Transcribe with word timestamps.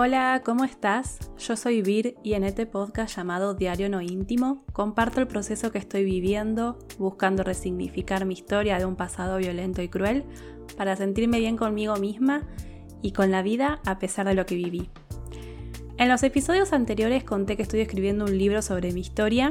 Hola, 0.00 0.42
¿cómo 0.44 0.62
estás? 0.62 1.18
Yo 1.38 1.56
soy 1.56 1.82
Vir 1.82 2.14
y 2.22 2.34
en 2.34 2.44
este 2.44 2.66
podcast 2.66 3.16
llamado 3.16 3.54
Diario 3.54 3.88
No 3.88 4.00
Íntimo 4.00 4.64
comparto 4.72 5.20
el 5.20 5.26
proceso 5.26 5.72
que 5.72 5.78
estoy 5.78 6.04
viviendo, 6.04 6.78
buscando 7.00 7.42
resignificar 7.42 8.24
mi 8.24 8.34
historia 8.34 8.78
de 8.78 8.84
un 8.84 8.94
pasado 8.94 9.38
violento 9.38 9.82
y 9.82 9.88
cruel 9.88 10.22
para 10.76 10.94
sentirme 10.94 11.40
bien 11.40 11.56
conmigo 11.56 11.96
misma 11.96 12.46
y 13.02 13.10
con 13.10 13.32
la 13.32 13.42
vida 13.42 13.80
a 13.84 13.98
pesar 13.98 14.28
de 14.28 14.34
lo 14.34 14.46
que 14.46 14.54
viví. 14.54 14.88
En 15.96 16.08
los 16.08 16.22
episodios 16.22 16.72
anteriores 16.72 17.24
conté 17.24 17.56
que 17.56 17.62
estoy 17.62 17.80
escribiendo 17.80 18.24
un 18.24 18.38
libro 18.38 18.62
sobre 18.62 18.92
mi 18.92 19.00
historia. 19.00 19.50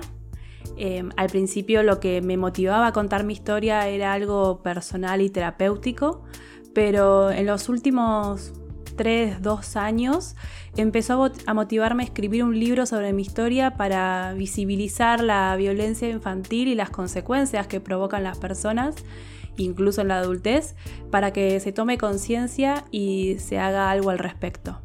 Em, 0.78 1.10
al 1.18 1.28
principio 1.28 1.84
lo 1.84 2.00
que 2.00 2.22
me 2.22 2.38
motivaba 2.38 2.88
a 2.88 2.94
contar 2.94 3.26
mi 3.26 3.34
historia 3.34 3.86
era 3.90 4.14
algo 4.14 4.64
personal 4.64 5.22
y 5.22 5.30
terapéutico, 5.30 6.24
pero 6.74 7.32
en 7.32 7.48
los 7.48 7.68
últimos 7.68 8.54
3, 8.98 9.42
2 9.42 9.76
años, 9.78 10.36
empezó 10.76 11.32
a 11.46 11.54
motivarme 11.54 12.04
a 12.04 12.06
escribir 12.06 12.44
un 12.44 12.60
libro 12.60 12.86
sobre 12.86 13.14
mi 13.14 13.22
historia 13.22 13.78
para 13.78 14.34
visibilizar 14.34 15.24
la 15.24 15.56
violencia 15.56 16.10
infantil 16.10 16.68
y 16.68 16.76
las 16.76 16.90
consecuencias 16.90 17.68
que 17.68 17.80
provocan 17.80 18.24
las 18.24 18.38
personas, 18.38 18.96
incluso 19.56 20.02
en 20.02 20.10
la 20.10 20.20
adultez, 20.20 20.76
para 21.10 21.32
que 21.32 21.60
se 21.62 21.72
tome 21.72 21.98
conciencia 21.98 22.84
y 22.92 23.38
se 23.40 23.60
haga 23.60 23.90
algo 23.90 24.10
al 24.10 24.20
respecto. 24.20 24.82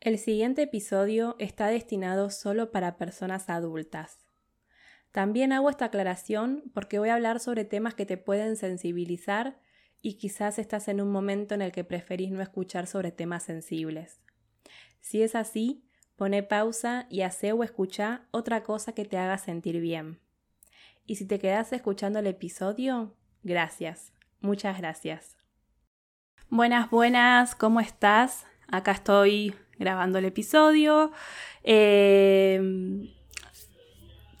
El 0.00 0.18
siguiente 0.18 0.62
episodio 0.62 1.34
está 1.38 1.66
destinado 1.68 2.30
solo 2.30 2.70
para 2.70 2.96
personas 2.96 3.48
adultas. 3.48 4.18
También 5.10 5.52
hago 5.52 5.70
esta 5.70 5.86
aclaración 5.86 6.62
porque 6.74 6.98
voy 6.98 7.08
a 7.08 7.14
hablar 7.14 7.40
sobre 7.40 7.64
temas 7.64 7.94
que 7.94 8.06
te 8.06 8.18
pueden 8.18 8.56
sensibilizar 8.56 9.58
y 10.06 10.14
quizás 10.14 10.60
estás 10.60 10.86
en 10.86 11.00
un 11.00 11.10
momento 11.10 11.56
en 11.56 11.62
el 11.62 11.72
que 11.72 11.82
preferís 11.82 12.30
no 12.30 12.40
escuchar 12.40 12.86
sobre 12.86 13.10
temas 13.10 13.42
sensibles. 13.42 14.20
Si 15.00 15.20
es 15.20 15.34
así, 15.34 15.82
pone 16.14 16.44
pausa 16.44 17.08
y 17.10 17.22
hace 17.22 17.50
o 17.50 17.64
escucha 17.64 18.22
otra 18.30 18.62
cosa 18.62 18.92
que 18.92 19.04
te 19.04 19.18
haga 19.18 19.36
sentir 19.36 19.80
bien. 19.80 20.20
Y 21.06 21.16
si 21.16 21.26
te 21.26 21.40
quedas 21.40 21.72
escuchando 21.72 22.20
el 22.20 22.28
episodio, 22.28 23.16
gracias, 23.42 24.12
muchas 24.38 24.78
gracias. 24.78 25.36
Buenas, 26.50 26.88
buenas, 26.88 27.56
¿cómo 27.56 27.80
estás? 27.80 28.46
Acá 28.68 28.92
estoy 28.92 29.56
grabando 29.76 30.20
el 30.20 30.26
episodio. 30.26 31.10
Eh, 31.64 33.12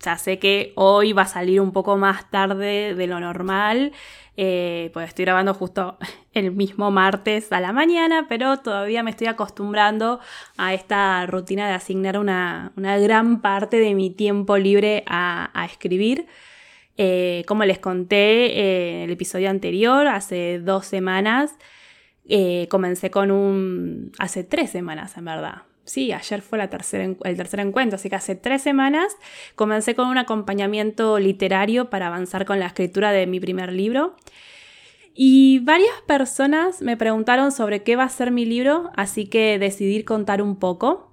ya 0.00 0.18
sé 0.18 0.38
que 0.38 0.72
hoy 0.76 1.12
va 1.12 1.22
a 1.22 1.26
salir 1.26 1.60
un 1.60 1.72
poco 1.72 1.96
más 1.96 2.30
tarde 2.30 2.94
de 2.94 3.06
lo 3.06 3.20
normal, 3.20 3.92
eh, 4.38 4.90
pues 4.92 5.08
estoy 5.08 5.24
grabando 5.24 5.54
justo 5.54 5.96
el 6.34 6.52
mismo 6.52 6.90
martes 6.90 7.50
a 7.52 7.60
la 7.60 7.72
mañana, 7.72 8.26
pero 8.28 8.58
todavía 8.58 9.02
me 9.02 9.10
estoy 9.10 9.28
acostumbrando 9.28 10.20
a 10.58 10.74
esta 10.74 11.24
rutina 11.26 11.66
de 11.66 11.74
asignar 11.74 12.18
una, 12.18 12.72
gran 12.76 13.40
parte 13.40 13.78
de 13.78 13.94
mi 13.94 14.10
tiempo 14.10 14.58
libre 14.58 15.04
a, 15.06 15.50
escribir. 15.70 16.26
Eh, 16.98 17.44
como 17.46 17.64
les 17.64 17.78
conté 17.78 18.94
en 18.94 19.02
el 19.02 19.10
episodio 19.10 19.50
anterior, 19.50 20.06
hace 20.08 20.60
dos 20.60 20.86
semanas, 20.86 21.54
eh, 22.28 22.66
comencé 22.70 23.10
con 23.10 23.30
un... 23.30 24.12
hace 24.18 24.44
tres 24.44 24.70
semanas 24.70 25.16
en 25.16 25.26
verdad, 25.26 25.62
sí, 25.86 26.12
ayer 26.12 26.42
fue 26.42 26.60
el 26.60 26.68
tercer 26.68 27.60
encuentro, 27.60 27.96
así 27.96 28.10
que 28.10 28.16
hace 28.16 28.34
tres 28.34 28.62
semanas 28.62 29.16
comencé 29.54 29.94
con 29.94 30.08
un 30.08 30.18
acompañamiento 30.18 31.18
literario 31.18 31.88
para 31.88 32.08
avanzar 32.08 32.44
con 32.44 32.60
la 32.60 32.66
escritura 32.66 33.12
de 33.12 33.26
mi 33.26 33.40
primer 33.40 33.72
libro. 33.72 34.16
Y 35.14 35.60
varias 35.60 35.94
personas 36.06 36.82
me 36.82 36.98
preguntaron 36.98 37.50
sobre 37.50 37.82
qué 37.82 37.96
va 37.96 38.04
a 38.04 38.08
ser 38.10 38.30
mi 38.30 38.44
libro, 38.44 38.90
así 38.96 39.26
que 39.26 39.58
decidí 39.58 40.04
contar 40.04 40.42
un 40.42 40.56
poco. 40.56 41.10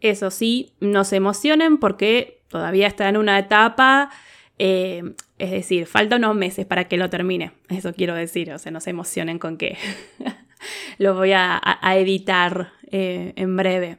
Eso 0.00 0.30
sí, 0.30 0.74
no 0.78 1.02
se 1.02 1.16
emocionen 1.16 1.78
porque 1.78 2.44
todavía 2.48 2.86
está 2.86 3.08
en 3.08 3.16
una 3.16 3.36
etapa, 3.38 4.10
eh, 4.58 5.14
es 5.38 5.50
decir, 5.50 5.86
falta 5.86 6.16
unos 6.16 6.36
meses 6.36 6.66
para 6.66 6.84
que 6.84 6.96
lo 6.96 7.10
termine. 7.10 7.50
Eso 7.68 7.92
quiero 7.92 8.14
decir, 8.14 8.52
o 8.52 8.58
sea, 8.58 8.70
no 8.70 8.80
se 8.80 8.90
emocionen 8.90 9.40
con 9.40 9.56
que 9.56 9.76
lo 10.98 11.14
voy 11.14 11.32
a 11.32 11.60
editar 11.96 12.72
eh, 12.92 13.32
en 13.36 13.56
breve. 13.56 13.98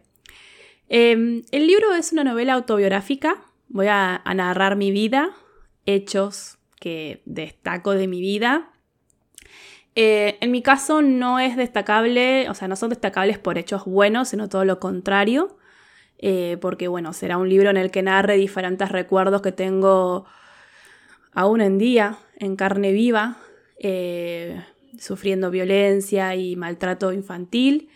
Em, 0.89 1.43
el 1.51 1.67
libro 1.67 1.93
es 1.93 2.11
una 2.11 2.25
novela 2.25 2.53
autobiográfica. 2.53 3.41
Voy 3.69 3.87
a, 3.87 4.21
narrar 4.35 4.75
mi 4.75 4.91
vida, 4.91 5.29
hechos 5.85 6.57
que 6.79 7.21
destaco 7.25 7.91
de 7.91 8.07
mi 8.07 8.19
vida. 8.19 8.69
Eh, 9.95 10.37
en 10.41 10.51
mi 10.51 10.61
caso 10.61 11.01
no 11.01 11.39
es 11.39 11.55
destacable, 11.55 12.49
o 12.49 12.53
sea, 12.53 12.67
no 12.67 12.75
son 12.75 12.89
destacables 12.89 13.39
por 13.39 13.57
hechos 13.57 13.85
buenos, 13.85 14.29
sino 14.29 14.49
todo 14.49 14.65
lo 14.65 14.81
contrario. 14.81 15.57
Eh, 16.17 16.57
porque 16.59 16.89
bueno, 16.89 17.13
será 17.13 17.37
un 17.37 17.47
libro 17.47 17.69
en 17.69 17.77
el 17.77 17.89
que 17.89 18.03
narre 18.03 18.35
diferentes 18.35 18.89
recuerdos 18.89 19.41
que 19.41 19.53
tengo 19.53 20.25
aún 21.31 21.61
en 21.61 21.77
día, 21.77 22.17
en 22.35 22.57
carne 22.57 22.91
viva, 22.91 23.37
sufriendo 24.97 25.51
violencia 25.51 26.35
y 26.35 26.55
maltrato 26.55 27.13
infantil. 27.13 27.89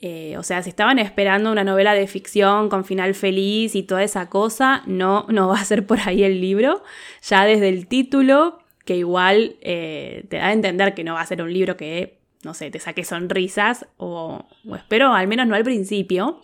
Eh, 0.00 0.36
o 0.36 0.42
sea, 0.42 0.62
si 0.62 0.70
estaban 0.70 0.98
esperando 0.98 1.52
una 1.52 1.62
novela 1.62 1.94
de 1.94 2.08
ficción 2.08 2.68
con 2.68 2.84
final 2.84 3.14
feliz 3.14 3.76
y 3.76 3.84
toda 3.84 4.02
esa 4.02 4.28
cosa, 4.28 4.82
no, 4.86 5.26
no 5.28 5.48
va 5.48 5.60
a 5.60 5.64
ser 5.64 5.86
por 5.86 6.00
ahí 6.00 6.24
el 6.24 6.40
libro. 6.40 6.82
Ya 7.22 7.44
desde 7.44 7.68
el 7.68 7.86
título, 7.86 8.58
que 8.84 8.96
igual 8.96 9.56
eh, 9.60 10.24
te 10.28 10.38
da 10.38 10.48
a 10.48 10.52
entender 10.52 10.94
que 10.94 11.04
no 11.04 11.14
va 11.14 11.20
a 11.20 11.26
ser 11.26 11.40
un 11.40 11.52
libro 11.52 11.76
que, 11.76 12.18
no 12.42 12.52
sé, 12.52 12.70
te 12.70 12.80
saque 12.80 13.04
sonrisas, 13.04 13.86
o, 13.96 14.44
o 14.68 14.76
espero 14.76 15.12
al 15.12 15.28
menos 15.28 15.46
no 15.46 15.54
al 15.54 15.62
principio. 15.62 16.42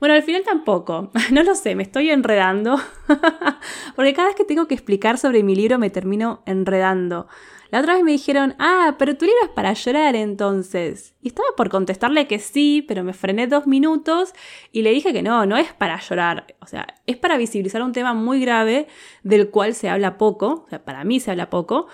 Bueno, 0.00 0.14
al 0.14 0.22
final 0.22 0.42
tampoco, 0.44 1.10
no 1.32 1.42
lo 1.42 1.54
sé, 1.54 1.74
me 1.74 1.82
estoy 1.82 2.10
enredando, 2.10 2.80
porque 3.96 4.14
cada 4.14 4.28
vez 4.28 4.36
que 4.36 4.44
tengo 4.44 4.66
que 4.66 4.74
explicar 4.74 5.18
sobre 5.18 5.42
mi 5.42 5.54
libro 5.54 5.78
me 5.78 5.90
termino 5.90 6.42
enredando. 6.46 7.28
La 7.70 7.80
otra 7.80 7.94
vez 7.94 8.04
me 8.04 8.12
dijeron, 8.12 8.54
ah, 8.58 8.96
pero 8.98 9.16
tu 9.16 9.26
libro 9.26 9.40
es 9.44 9.50
para 9.50 9.72
llorar 9.74 10.16
entonces. 10.16 11.14
Y 11.20 11.28
estaba 11.28 11.48
por 11.56 11.68
contestarle 11.68 12.26
que 12.26 12.38
sí, 12.38 12.84
pero 12.86 13.04
me 13.04 13.12
frené 13.12 13.46
dos 13.46 13.66
minutos 13.66 14.32
y 14.72 14.82
le 14.82 14.90
dije 14.90 15.12
que 15.12 15.22
no, 15.22 15.44
no 15.44 15.56
es 15.56 15.72
para 15.74 16.00
llorar. 16.00 16.54
O 16.60 16.66
sea, 16.66 16.86
es 17.06 17.16
para 17.16 17.36
visibilizar 17.36 17.82
un 17.82 17.92
tema 17.92 18.14
muy 18.14 18.40
grave 18.40 18.88
del 19.22 19.50
cual 19.50 19.74
se 19.74 19.88
habla 19.90 20.16
poco, 20.16 20.64
o 20.66 20.68
sea, 20.68 20.84
para 20.84 21.04
mí 21.04 21.20
se 21.20 21.30
habla 21.30 21.50
poco, 21.50 21.88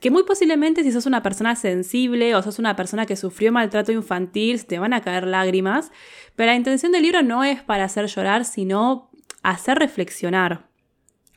que 0.00 0.10
muy 0.10 0.24
posiblemente 0.24 0.82
si 0.82 0.92
sos 0.92 1.06
una 1.06 1.22
persona 1.22 1.56
sensible 1.56 2.34
o 2.34 2.42
sos 2.42 2.58
una 2.58 2.76
persona 2.76 3.06
que 3.06 3.16
sufrió 3.16 3.52
maltrato 3.52 3.92
infantil, 3.92 4.66
te 4.66 4.78
van 4.78 4.92
a 4.92 5.00
caer 5.00 5.26
lágrimas, 5.26 5.90
pero 6.36 6.50
la 6.50 6.56
intención 6.56 6.92
del 6.92 7.02
libro 7.02 7.22
no 7.22 7.44
es 7.44 7.62
para 7.62 7.84
hacer 7.84 8.06
llorar, 8.06 8.44
sino 8.44 9.10
hacer 9.42 9.78
reflexionar. 9.78 10.66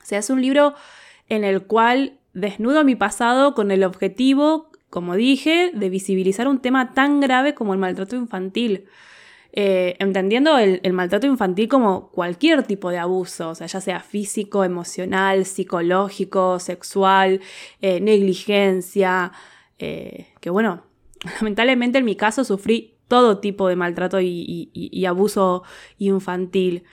O 0.02 0.06
sea, 0.06 0.20
es 0.20 0.30
un 0.30 0.42
libro 0.42 0.74
en 1.30 1.46
el 1.46 1.64
cual 1.64 2.17
desnudo 2.38 2.84
mi 2.84 2.96
pasado 2.96 3.54
con 3.54 3.72
el 3.72 3.84
objetivo, 3.84 4.70
como 4.90 5.16
dije, 5.16 5.72
de 5.74 5.90
visibilizar 5.90 6.48
un 6.48 6.60
tema 6.60 6.94
tan 6.94 7.20
grave 7.20 7.54
como 7.54 7.74
el 7.74 7.80
maltrato 7.80 8.16
infantil. 8.16 8.86
Eh, 9.54 9.96
entendiendo 10.00 10.58
el, 10.60 10.94
maltrato 10.94 11.26
infantil 11.26 11.68
como 11.68 12.10
cualquier 12.12 12.62
tipo 12.64 12.92
de 12.92 13.00
abuso, 13.00 13.50
o 13.50 13.56
sea, 13.56 13.66
ya 13.66 13.82
sea 13.82 14.00
físico, 14.02 14.64
emocional, 14.64 15.46
psicológico, 15.46 16.60
sexual, 16.60 17.42
eh, 17.82 18.00
negligencia, 18.00 19.32
eh, 19.80 20.28
que 20.40 20.52
bueno, 20.52 20.84
lamentablemente 21.40 21.98
en 21.98 22.06
mi 22.06 22.16
caso 22.16 22.44
sufrí 22.44 22.98
todo 23.08 23.40
tipo 23.40 23.68
de 23.68 23.78
maltrato 23.78 24.20
y 24.22 25.06
abuso 25.08 25.64
infantil. 25.98 26.84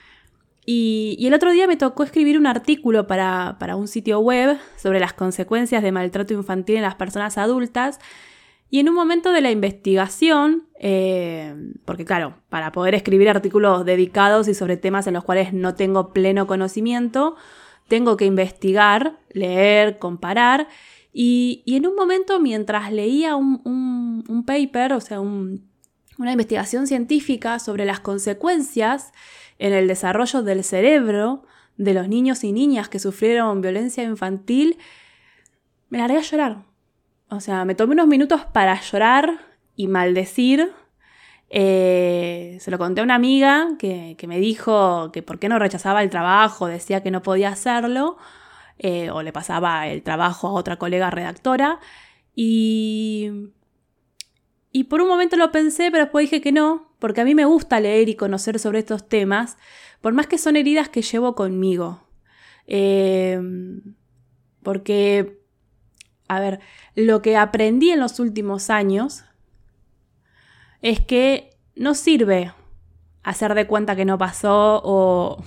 Y, 0.65 1.17
el 1.25 1.33
otro 1.33 1.51
día 1.51 1.67
me 1.67 1.77
tocó 1.77 2.03
escribir 2.03 2.37
un 2.37 2.47
artículo 2.47 3.07
para, 3.07 3.55
un 3.75 3.87
sitio 3.87 4.19
web 4.19 4.57
sobre 4.77 4.99
las 4.99 5.13
consecuencias 5.13 5.83
de 5.83 5.91
maltrato 5.91 6.33
infantil 6.33 6.77
en 6.77 6.81
las 6.81 6.95
personas 6.95 7.37
adultas. 7.37 7.99
Y 8.71 8.79
en 8.79 8.89
un 8.89 8.95
momento 8.95 9.31
de 9.31 9.41
la 9.41 9.51
investigación, 9.51 10.67
eh, 10.79 11.53
porque 11.85 12.03
claro, 12.03 12.35
para 12.49 12.71
poder 12.71 12.95
escribir 12.95 13.29
artículos 13.29 13.85
dedicados 13.85 14.47
y 14.47 14.55
sobre 14.55 14.75
temas 14.75 15.05
en 15.05 15.13
los 15.13 15.23
cuales 15.23 15.53
no 15.53 15.75
tengo 15.75 16.13
pleno 16.13 16.47
conocimiento, 16.47 17.35
tengo 17.87 18.17
que 18.17 18.25
investigar, 18.25 19.19
leer, 19.31 19.99
comparar. 19.99 20.67
Y, 21.13 21.63
en 21.67 21.85
un 21.85 21.95
momento, 21.95 22.39
mientras 22.39 22.91
leía 22.91 23.35
un, 23.35 24.43
paper, 24.45 24.93
o 24.93 24.99
sea, 24.99 25.21
una 25.21 26.31
investigación 26.31 26.87
científica 26.87 27.59
sobre 27.59 27.85
las 27.85 27.99
consecuencias 27.99 29.13
en 29.59 29.73
el 29.73 29.87
desarrollo 29.87 30.43
del 30.43 30.63
cerebro 30.63 31.43
de 31.77 31.93
los 31.93 32.07
niños 32.07 32.43
y 32.43 32.51
niñas 32.51 32.89
que 32.89 32.99
sufrieron 32.99 33.61
violencia 33.61 34.03
infantil, 34.03 34.77
me 35.89 35.97
largué 35.97 36.17
a 36.17 36.21
llorar. 36.21 36.57
O 37.29 37.39
sea, 37.39 37.65
me 37.65 37.75
tomé 37.75 37.93
unos 37.93 38.07
minutos 38.07 38.45
para 38.53 38.79
llorar 38.79 39.39
y 39.75 39.87
maldecir. 39.87 40.71
Eh, 41.49 42.57
se 42.59 42.71
lo 42.71 42.77
conté 42.77 43.01
a 43.01 43.03
una 43.03 43.15
amiga 43.15 43.69
que, 43.77 44.17
me 44.27 44.39
dijo 44.39 45.11
que 45.11 45.21
por 45.21 45.39
qué 45.39 45.49
no 45.49 45.59
rechazaba 45.59 46.03
el 46.03 46.09
trabajo, 46.09 46.67
decía 46.67 47.03
que 47.03 47.11
no 47.11 47.21
podía 47.21 47.49
hacerlo, 47.49 48.17
eh, 48.77 49.09
o 49.09 49.21
le 49.21 49.31
pasaba 49.31 49.87
el 49.87 50.03
trabajo 50.03 50.47
a 50.47 50.53
otra 50.53 50.77
colega 50.77 51.09
redactora. 51.11 51.79
Y 52.35 53.51
Y 54.75 54.83
por 54.83 55.01
un 55.01 55.07
momento 55.07 55.37
lo 55.37 55.53
pensé, 55.53 55.89
pero 55.89 56.03
después 56.03 56.23
dije 56.23 56.41
que 56.41 56.51
no, 56.51 56.89
porque 56.99 57.21
a 57.21 57.23
mí 57.23 57.33
me 57.33 57.45
gusta 57.45 57.79
leer 57.79 58.09
y 58.09 58.15
conocer 58.15 58.59
sobre 58.59 58.79
estos 58.79 59.07
temas, 59.07 59.57
por 60.01 60.11
más 60.11 60.27
que 60.27 60.37
son 60.37 60.57
heridas 60.57 60.89
que 60.89 61.01
llevo 61.01 61.33
conmigo. 61.33 62.05
Eh, 62.67 63.39
porque, 64.63 65.39
a 66.27 66.41
ver, 66.41 66.59
lo 66.93 67.21
que 67.21 67.37
aprendí 67.37 67.91
en 67.91 68.01
los 68.01 68.19
últimos 68.19 68.69
años 68.69 69.23
es 70.81 70.99
que 70.99 71.57
no 71.77 71.95
sirve 71.95 72.51
hacer 73.23 73.53
de 73.55 73.67
cuenta 73.67 73.95
que 73.95 74.03
no 74.03 74.17
pasó 74.17 74.81
o, 74.83 75.41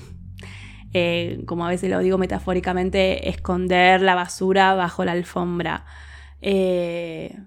eh, 0.94 1.42
como 1.44 1.66
a 1.66 1.68
veces 1.68 1.90
lo 1.90 1.98
digo 1.98 2.16
metafóricamente, 2.16 3.28
esconder 3.28 4.00
la 4.00 4.14
basura 4.14 4.72
bajo 4.72 5.04
la 5.04 5.12
alfombra. 5.12 5.84
Eh, 6.40 7.38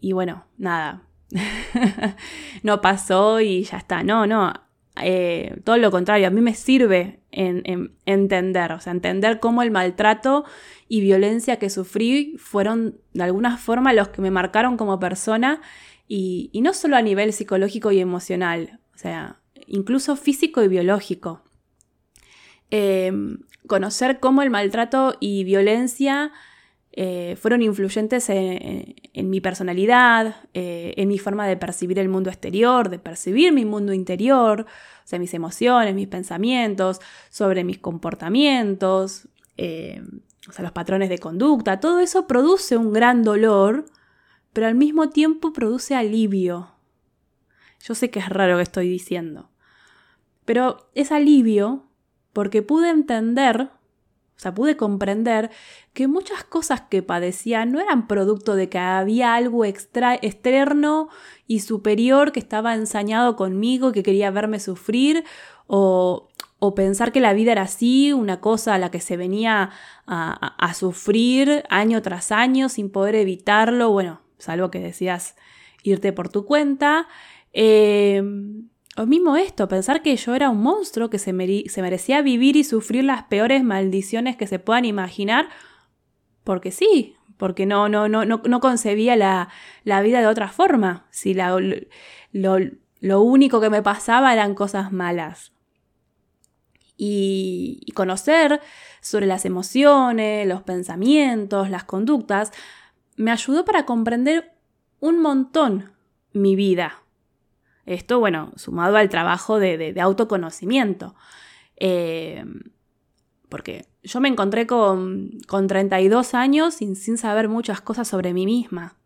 y 0.00 0.12
bueno, 0.12 0.46
nada, 0.56 1.02
no 2.62 2.80
pasó 2.80 3.40
y 3.40 3.64
ya 3.64 3.78
está. 3.78 4.02
No, 4.02 4.26
no, 4.26 4.52
eh, 5.02 5.60
todo 5.64 5.76
lo 5.76 5.90
contrario, 5.90 6.26
a 6.26 6.30
mí 6.30 6.40
me 6.40 6.54
sirve 6.54 7.20
en, 7.30 7.96
entender, 8.06 8.72
o 8.72 8.80
sea, 8.80 8.92
entender 8.92 9.38
cómo 9.38 9.62
el 9.62 9.70
maltrato 9.70 10.44
y 10.88 11.00
violencia 11.00 11.58
que 11.58 11.70
sufrí 11.70 12.36
fueron 12.38 12.98
de 13.12 13.24
alguna 13.24 13.58
forma 13.58 13.92
los 13.92 14.08
que 14.08 14.22
me 14.22 14.30
marcaron 14.30 14.76
como 14.76 14.98
persona 14.98 15.60
y, 16.06 16.50
no 16.62 16.72
solo 16.72 16.96
a 16.96 17.02
nivel 17.02 17.32
psicológico 17.32 17.92
y 17.92 18.00
emocional, 18.00 18.80
o 18.94 18.98
sea, 18.98 19.40
incluso 19.66 20.16
físico 20.16 20.62
y 20.62 20.68
biológico. 20.68 21.42
Em, 22.70 23.40
conocer 23.66 24.18
cómo 24.20 24.42
el 24.42 24.50
maltrato 24.50 25.16
y 25.20 25.44
violencia 25.44 26.32
eh, 26.92 27.36
fueron 27.40 27.62
influyentes 27.62 28.28
en, 28.30 29.30
mi 29.30 29.40
personalidad, 29.40 30.36
eh, 30.54 30.94
en 30.96 31.08
mi 31.08 31.18
forma 31.18 31.46
de 31.46 31.56
percibir 31.56 31.98
el 31.98 32.08
mundo 32.08 32.30
exterior, 32.30 32.88
de 32.88 32.98
percibir 32.98 33.52
mi 33.52 33.64
mundo 33.64 33.92
interior, 33.92 34.62
o 34.62 35.06
sea, 35.06 35.18
mis 35.18 35.34
emociones, 35.34 35.94
mis 35.94 36.08
pensamientos, 36.08 37.00
sobre 37.30 37.62
mis 37.62 37.78
comportamientos, 37.78 39.28
eh, 39.56 40.02
o 40.48 40.52
sea, 40.52 40.62
los 40.62 40.72
patrones 40.72 41.08
de 41.10 41.18
conducta, 41.18 41.78
todo 41.78 42.00
eso 42.00 42.26
produce 42.26 42.76
un 42.76 42.92
gran 42.92 43.22
dolor, 43.22 43.84
pero 44.52 44.66
al 44.66 44.74
mismo 44.74 45.10
tiempo 45.10 45.52
produce 45.52 45.94
alivio. 45.94 46.72
Yo 47.80 47.94
sé 47.94 48.10
que 48.10 48.18
es 48.18 48.28
raro 48.28 48.56
que 48.56 48.62
estoy 48.62 48.88
diciendo, 48.88 49.50
pero 50.44 50.88
es 50.94 51.12
alivio 51.12 51.86
porque 52.32 52.62
pude 52.62 52.90
entender 52.90 53.70
o 54.38 54.40
sea, 54.40 54.54
pude 54.54 54.76
comprender 54.76 55.50
que 55.92 56.06
muchas 56.06 56.44
cosas 56.44 56.82
que 56.82 57.02
padecía 57.02 57.66
no 57.66 57.80
eran 57.80 58.06
producto 58.06 58.54
de 58.54 58.68
que 58.68 58.78
había 58.78 59.34
algo 59.34 59.64
extra, 59.64 60.14
externo 60.14 61.08
y 61.48 61.58
superior 61.60 62.30
que 62.30 62.38
estaba 62.38 62.76
ensañado 62.76 63.34
conmigo, 63.34 63.90
que 63.90 64.04
quería 64.04 64.30
verme 64.30 64.60
sufrir, 64.60 65.24
o, 65.66 66.28
o 66.60 66.74
pensar 66.76 67.10
que 67.10 67.20
la 67.20 67.32
vida 67.32 67.50
era 67.50 67.62
así, 67.62 68.12
una 68.12 68.40
cosa 68.40 68.74
a 68.74 68.78
la 68.78 68.92
que 68.92 69.00
se 69.00 69.16
venía 69.16 69.70
a, 70.06 70.74
sufrir 70.74 71.64
año 71.68 72.00
tras 72.02 72.30
año 72.30 72.68
sin 72.68 72.90
poder 72.90 73.16
evitarlo, 73.16 73.90
bueno, 73.90 74.20
salvo 74.38 74.70
que 74.70 74.78
decías 74.78 75.34
irte 75.82 76.12
por 76.12 76.28
tu 76.28 76.44
cuenta. 76.44 77.08
Eh, 77.52 78.22
o 78.98 79.06
mismo 79.06 79.36
esto, 79.36 79.68
pensar 79.68 80.02
que 80.02 80.16
yo 80.16 80.34
era 80.34 80.50
un 80.50 80.60
monstruo 80.60 81.08
que 81.08 81.20
se, 81.20 81.32
merecía 81.32 82.20
vivir 82.20 82.56
y 82.56 82.64
sufrir 82.64 83.04
las 83.04 83.22
peores 83.24 83.62
maldiciones 83.62 84.36
que 84.36 84.48
se 84.48 84.58
puedan 84.58 84.84
imaginar, 84.84 85.48
porque 86.42 86.72
sí, 86.72 87.14
porque 87.36 87.64
no, 87.64 87.88
no, 87.88 88.08
no, 88.08 88.24
no, 88.24 88.60
concebía 88.60 89.14
la, 89.14 89.50
vida 90.02 90.20
de 90.20 90.26
otra 90.26 90.48
forma. 90.48 91.06
Si 91.10 91.32
la, 91.32 91.56
lo, 92.32 92.58
lo, 93.00 93.22
único 93.22 93.60
que 93.60 93.70
me 93.70 93.82
pasaba 93.82 94.32
eran 94.32 94.54
cosas 94.54 94.90
malas. 94.90 95.52
Y 96.96 97.86
conocer 97.94 98.60
sobre 99.00 99.26
las 99.26 99.44
emociones, 99.44 100.48
los 100.48 100.62
pensamientos, 100.62 101.70
las 101.70 101.84
conductas, 101.84 102.50
me 103.14 103.30
ayudó 103.30 103.64
para 103.64 103.86
comprender 103.86 104.54
un 104.98 105.20
montón 105.20 105.92
mi 106.32 106.56
vida 106.56 107.02
esto, 107.88 108.18
bueno, 108.20 108.52
sumado 108.56 108.96
al 108.96 109.08
trabajo 109.08 109.58
de, 109.58 109.94
autoconocimiento. 110.00 111.14
Eh, 111.76 112.44
porque 113.48 113.86
yo 114.02 114.20
me 114.20 114.28
encontré 114.28 114.66
con, 114.66 115.30
con 115.46 115.66
32 115.66 116.34
años 116.34 116.74
sin, 116.74 116.96
sin 116.96 117.18
saber 117.18 117.48
muchas 117.48 117.80
cosas 117.80 118.08
sobre 118.08 118.34
mí 118.34 118.46
misma, 118.46 118.96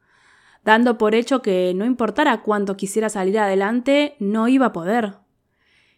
dando 0.64 0.98
por 0.98 1.14
hecho 1.14 1.42
que 1.42 1.72
no 1.74 1.84
importara 1.84 2.42
cuánto 2.42 2.76
quisiera 2.76 3.08
salir 3.08 3.38
adelante, 3.38 4.16
no 4.18 4.48
iba 4.48 4.66
a 4.66 4.72
poder. 4.72 5.14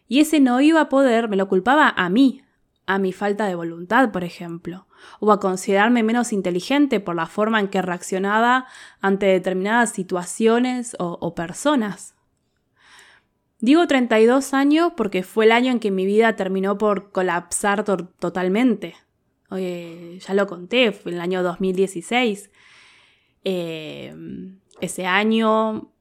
Y 0.07 0.19
ese 0.19 0.39
no 0.39 0.61
iba 0.61 0.81
a 0.81 0.89
poder 0.89 1.27
me 1.29 1.35
lo 1.35 1.47
culpaba 1.47 1.89
a 1.89 2.09
mí, 2.09 2.43
a 2.85 2.99
mi 2.99 3.11
falta 3.13 3.47
de 3.47 3.55
voluntad, 3.55 4.11
por 4.11 4.23
ejemplo, 4.23 4.87
o 5.19 5.31
a 5.31 5.39
considerarme 5.39 6.03
menos 6.03 6.33
inteligente 6.33 6.99
por 6.99 7.15
la 7.15 7.25
forma 7.25 7.59
en 7.59 7.67
que 7.67 7.81
reaccionaba 7.81 8.67
ante 9.01 9.25
determinadas 9.25 9.91
situaciones 9.91 10.95
o 10.99 11.33
personas. 11.33 12.14
Digo 13.65 13.87
32 13.87 14.53
años 14.53 14.91
porque 14.95 15.23
fue 15.23 15.45
el 15.45 15.51
año 15.51 15.71
en 15.71 15.79
que 15.79 15.89
mi 15.89 16.05
vida 16.05 16.35
terminó 16.35 16.77
por 16.77 17.11
colapsar 17.11 17.83
totalmente. 17.83 18.93
ya 19.49 20.33
lo 20.35 20.45
conté, 20.45 20.91
fue 20.91 21.13
el 21.13 21.19
año 21.19 21.41
2016. 21.41 22.51
Em, 23.43 24.59
ese 24.81 25.07
año, 25.07 25.91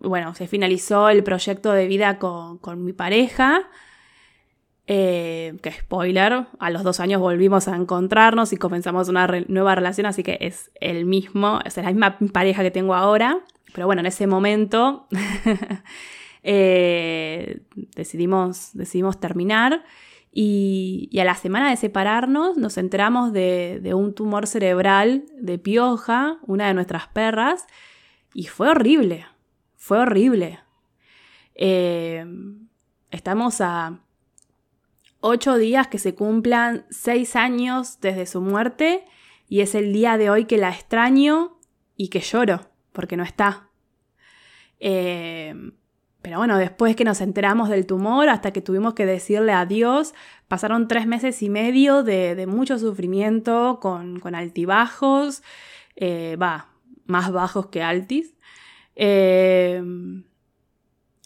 bueno, 0.00 0.34
se 0.34 0.46
finalizó 0.46 1.08
el 1.08 1.24
proyecto 1.24 1.72
de 1.72 1.86
vida 1.86 2.18
con, 2.18 2.84
mi 2.84 2.92
pareja. 2.92 3.70
Eh, 4.86 5.56
que 5.62 5.72
spoiler, 5.72 6.44
a 6.58 6.68
los 6.68 6.82
dos 6.82 7.00
años 7.00 7.22
volvimos 7.22 7.68
a 7.68 7.76
encontrarnos 7.76 8.52
y 8.52 8.58
comenzamos 8.58 9.08
una 9.08 9.26
nueva 9.48 9.74
relación, 9.74 10.04
así 10.04 10.22
que 10.22 10.36
es 10.42 10.70
el 10.78 11.06
mismo, 11.06 11.60
es 11.64 11.74
la 11.78 11.84
misma 11.84 12.18
pareja 12.34 12.62
que 12.62 12.70
tengo 12.70 12.94
ahora. 12.94 13.38
Pero 13.72 13.86
bueno, 13.86 14.00
en 14.00 14.06
ese 14.06 14.26
momento 14.26 15.08
Eh, 16.46 17.62
decidimos, 17.96 18.70
decidimos 18.74 19.18
terminar 19.18 19.82
y, 20.30 21.08
a 21.18 21.24
la 21.24 21.36
semana 21.36 21.70
de 21.70 21.76
separarnos 21.76 22.58
nos 22.58 22.76
enteramos 22.76 23.32
de, 23.32 23.92
un 23.94 24.14
tumor 24.14 24.46
cerebral 24.46 25.24
de 25.38 25.58
Pioja, 25.58 26.38
una 26.46 26.66
de 26.66 26.74
nuestras 26.74 27.08
perras, 27.08 27.66
y 28.34 28.44
fue 28.44 28.68
horrible, 28.68 29.26
fue 29.76 29.98
horrible. 30.00 30.60
Eh, 31.54 32.26
estamos 33.10 33.60
a 33.60 34.00
ocho 35.20 35.56
días 35.56 35.86
que 35.86 35.98
se 35.98 36.14
cumplan 36.14 36.84
seis 36.90 37.36
años 37.36 38.00
desde 38.00 38.26
su 38.26 38.42
muerte 38.42 39.04
y 39.48 39.60
es 39.60 39.74
el 39.74 39.94
día 39.94 40.18
de 40.18 40.28
hoy 40.28 40.44
que 40.44 40.58
la 40.58 40.70
extraño 40.70 41.58
y 41.96 42.08
que 42.08 42.20
lloro 42.20 42.68
porque 42.92 43.16
no 43.16 43.22
está. 43.22 43.70
Eh, 44.80 45.54
pero 46.24 46.38
bueno, 46.38 46.56
después 46.56 46.96
que 46.96 47.04
nos 47.04 47.20
enteramos 47.20 47.68
del 47.68 47.84
tumor, 47.84 48.30
hasta 48.30 48.50
que 48.50 48.62
tuvimos 48.62 48.94
que 48.94 49.04
decirle 49.04 49.52
adiós, 49.52 50.14
pasaron 50.48 50.88
tres 50.88 51.06
meses 51.06 51.42
y 51.42 51.50
medio 51.50 52.02
de, 52.02 52.46
mucho 52.46 52.78
sufrimiento, 52.78 53.78
con, 53.78 54.34
altibajos, 54.34 55.42
eh, 55.96 56.38
va, 56.40 56.70
más 57.04 57.30
bajos 57.30 57.66
que 57.66 57.82
altis. 57.82 58.32
Eh, 58.96 59.82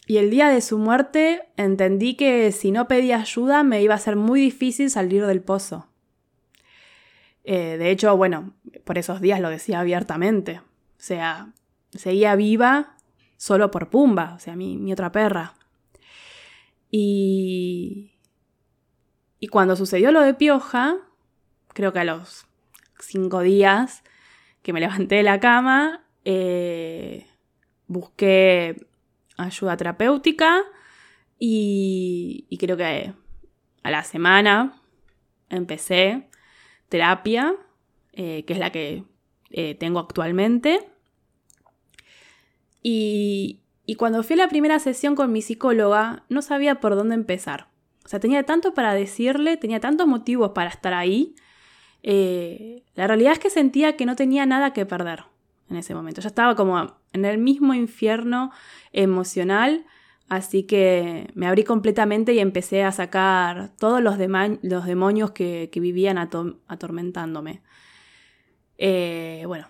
y 0.05 0.17
el 0.17 0.29
día 0.29 0.49
de 0.49 0.59
su 0.59 0.77
muerte 0.77 1.43
entendí 1.55 2.15
que 2.15 2.51
si 2.51 2.71
no 2.71 2.89
pedía 2.89 3.21
ayuda 3.21 3.63
me 3.63 3.81
iba 3.81 3.95
a 3.95 3.99
ser 3.99 4.17
muy 4.17 4.41
difícil 4.41 4.89
salir 4.89 5.25
del 5.25 5.39
pozo. 5.41 5.87
Eh, 7.45 7.77
de 7.77 7.89
hecho, 7.89 8.17
bueno, 8.17 8.51
por 8.83 8.97
esos 8.97 9.21
días 9.21 9.39
lo 9.39 9.49
decía 9.49 9.79
abiertamente. 9.79 10.59
O 10.59 10.63
sea, 10.97 11.53
seguía 11.91 12.35
viva, 12.35 12.97
solo 13.39 13.71
por 13.71 13.89
Pumba, 13.89 14.33
o 14.35 14.39
sea, 14.39 14.57
mi, 14.57 14.91
otra 14.91 15.13
perra. 15.13 15.53
Y, 16.91 18.11
y 19.39 19.47
cuando 19.47 19.77
sucedió 19.77 20.11
lo 20.11 20.19
de 20.19 20.33
Pioja, 20.33 20.97
creo 21.69 21.93
que 21.93 21.99
a 21.99 22.03
los 22.03 22.45
cinco 22.99 23.39
días 23.39 24.03
que 24.61 24.73
me 24.73 24.81
levanté 24.81 25.15
de 25.15 25.23
la 25.23 25.39
cama, 25.39 26.05
eh, 26.25 27.27
busqué 27.87 28.85
ayuda 29.37 29.77
terapéutica 29.77 30.61
y, 31.39 32.57
creo 32.59 32.75
que 32.75 33.13
a 33.83 33.91
la 33.91 34.03
semana 34.03 34.81
empecé 35.49 36.27
terapia, 36.89 37.55
eh, 38.11 38.43
que 38.43 38.51
es 38.51 38.59
la 38.59 38.73
que 38.73 39.05
eh, 39.51 39.75
tengo 39.75 39.99
actualmente. 39.99 40.89
Y, 42.81 43.61
cuando 43.97 44.23
fui 44.23 44.35
a 44.35 44.37
la 44.37 44.49
primera 44.49 44.79
sesión 44.79 45.15
con 45.15 45.31
mi 45.31 45.41
psicóloga, 45.41 46.23
no 46.29 46.41
sabía 46.41 46.79
por 46.79 46.95
dónde 46.95 47.15
empezar. 47.15 47.67
O 48.05 48.07
sea, 48.07 48.19
tenía 48.19 48.43
tanto 48.43 48.73
para 48.73 48.93
decirle, 48.93 49.57
tenía 49.57 49.79
tantos 49.79 50.07
motivos 50.07 50.51
para 50.51 50.69
estar 50.69 50.93
ahí. 50.93 51.35
Eh, 52.03 52.83
la 52.95 53.07
realidad 53.07 53.33
es 53.33 53.39
que 53.39 53.49
sentía 53.49 53.97
que 53.97 54.05
no 54.05 54.15
tenía 54.15 54.45
nada 54.45 54.73
que 54.73 54.85
perder. 54.85 55.25
en 55.69 55.75
ese 55.75 55.93
momento. 55.93 56.21
Ya 56.21 56.29
estaba 56.29 56.55
como 56.55 56.95
en 57.13 57.25
el 57.25 57.37
mismo 57.37 57.73
infierno 57.75 58.51
emocional, 58.91 59.85
así 60.27 60.63
que 60.63 61.29
me 61.35 61.47
abrí 61.47 61.63
completamente 61.63 62.33
y 62.33 62.39
empecé 62.39 62.83
a 62.83 62.91
sacar 62.91 63.71
todos 63.77 64.01
los, 64.01 64.17
demonios 64.17 65.31
que, 65.31 65.69
vivían 65.75 66.17
atormentándome. 66.17 67.61
Eh, 68.79 69.43
bueno, 69.45 69.67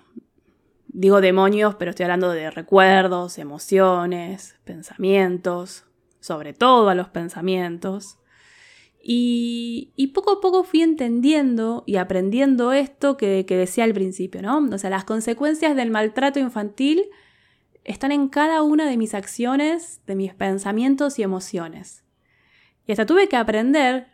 digo 0.91 1.22
demonios, 1.22 1.75
pero 1.75 1.91
estoy 1.91 2.05
hablando 2.05 2.31
de 2.31 2.51
recuerdos, 2.51 3.38
emociones, 3.38 4.55
pensamientos, 4.65 5.86
sobre 6.19 6.53
todo 6.53 6.89
a 6.89 6.96
los 6.96 7.10
pensamientos. 7.10 8.17
Y, 9.01 10.12
poco 10.13 10.34
a 10.34 10.41
poco 10.41 10.63
fui 10.63 10.81
entendiendo 10.81 11.84
y 11.86 11.96
aprendiendo 11.96 12.74
esto 12.74 13.15
que, 13.15 13.46
decía 13.48 13.86
al 13.86 13.93
principio, 13.93 14.41
¿no? 14.41 14.58
O 14.58 14.77
sea, 14.77 14.89
las 14.89 15.05
consecuencias 15.05 15.75
del 15.75 15.89
maltrato 15.89 16.39
infantil 16.39 17.05
están 17.86 18.12
en 18.12 18.27
cada 18.27 18.62
una 18.62 18.89
de 18.89 18.98
mis 18.98 19.13
acciones, 19.13 20.01
de 20.05 20.15
mis 20.15 20.34
pensamientos 20.34 21.17
y 21.17 21.24
emociones. 21.24 22.03
Y 22.86 22.91
hasta 22.91 23.05
tuve 23.05 23.29
que 23.29 23.38
aprender, 23.38 24.08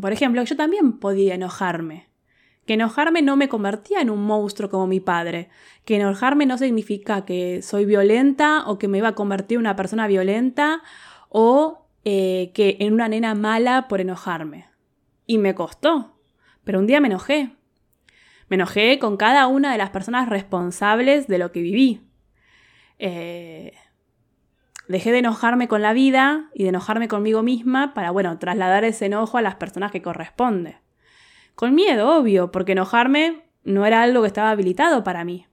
por 0.00 0.12
ejemplo, 0.12 0.42
que 0.42 0.50
yo 0.50 0.56
también 0.56 0.98
podía 0.98 1.34
enojarme. 1.34 2.11
Que 2.66 2.74
enojarme 2.74 3.22
no 3.22 3.36
me 3.36 3.48
convertía 3.48 4.00
en 4.00 4.10
un 4.10 4.24
monstruo 4.24 4.70
como 4.70 4.86
mi 4.86 5.00
padre. 5.00 5.48
Que 5.84 5.96
enojarme 5.96 6.46
no 6.46 6.58
significa 6.58 7.24
que 7.24 7.60
soy 7.62 7.84
violenta 7.84 8.64
o 8.66 8.78
que 8.78 8.88
me 8.88 8.98
iba 8.98 9.08
a 9.08 9.14
convertir 9.14 9.56
en 9.56 9.62
una 9.62 9.76
persona 9.76 10.06
violenta 10.06 10.82
o 11.28 11.86
eh, 12.04 12.52
que 12.54 12.76
en 12.80 12.92
una 12.94 13.08
nena 13.08 13.34
mala 13.34 13.88
por 13.88 14.00
enojarme. 14.00 14.66
Y 15.26 15.38
me 15.38 15.54
costó. 15.54 16.18
Pero 16.64 16.78
un 16.78 16.86
día 16.86 17.00
me 17.00 17.08
enojé. 17.08 17.50
Me 18.48 18.56
enojé 18.56 18.98
con 18.98 19.16
cada 19.16 19.46
una 19.46 19.72
de 19.72 19.78
las 19.78 19.90
personas 19.90 20.28
responsables 20.28 21.26
de 21.26 21.38
lo 21.38 21.52
que 21.52 21.62
viví. 21.62 22.02
Eh, 22.98 23.72
dejé 24.88 25.10
de 25.10 25.18
enojarme 25.18 25.68
con 25.68 25.82
la 25.82 25.92
vida 25.92 26.50
y 26.54 26.64
de 26.64 26.68
enojarme 26.68 27.08
conmigo 27.08 27.42
misma 27.42 27.94
para, 27.94 28.10
bueno, 28.10 28.38
trasladar 28.38 28.84
ese 28.84 29.06
enojo 29.06 29.38
a 29.38 29.42
las 29.42 29.54
personas 29.56 29.90
que 29.90 30.02
corresponde. 30.02 30.76
Con 31.54 31.74
miedo, 31.74 32.18
obvio, 32.18 32.50
porque 32.50 32.72
enojarme 32.72 33.42
no 33.64 33.86
era 33.86 34.02
algo 34.02 34.22
que 34.22 34.28
estaba 34.28 34.50
habilitado 34.50 35.04
para 35.04 35.24
mí. 35.24 35.46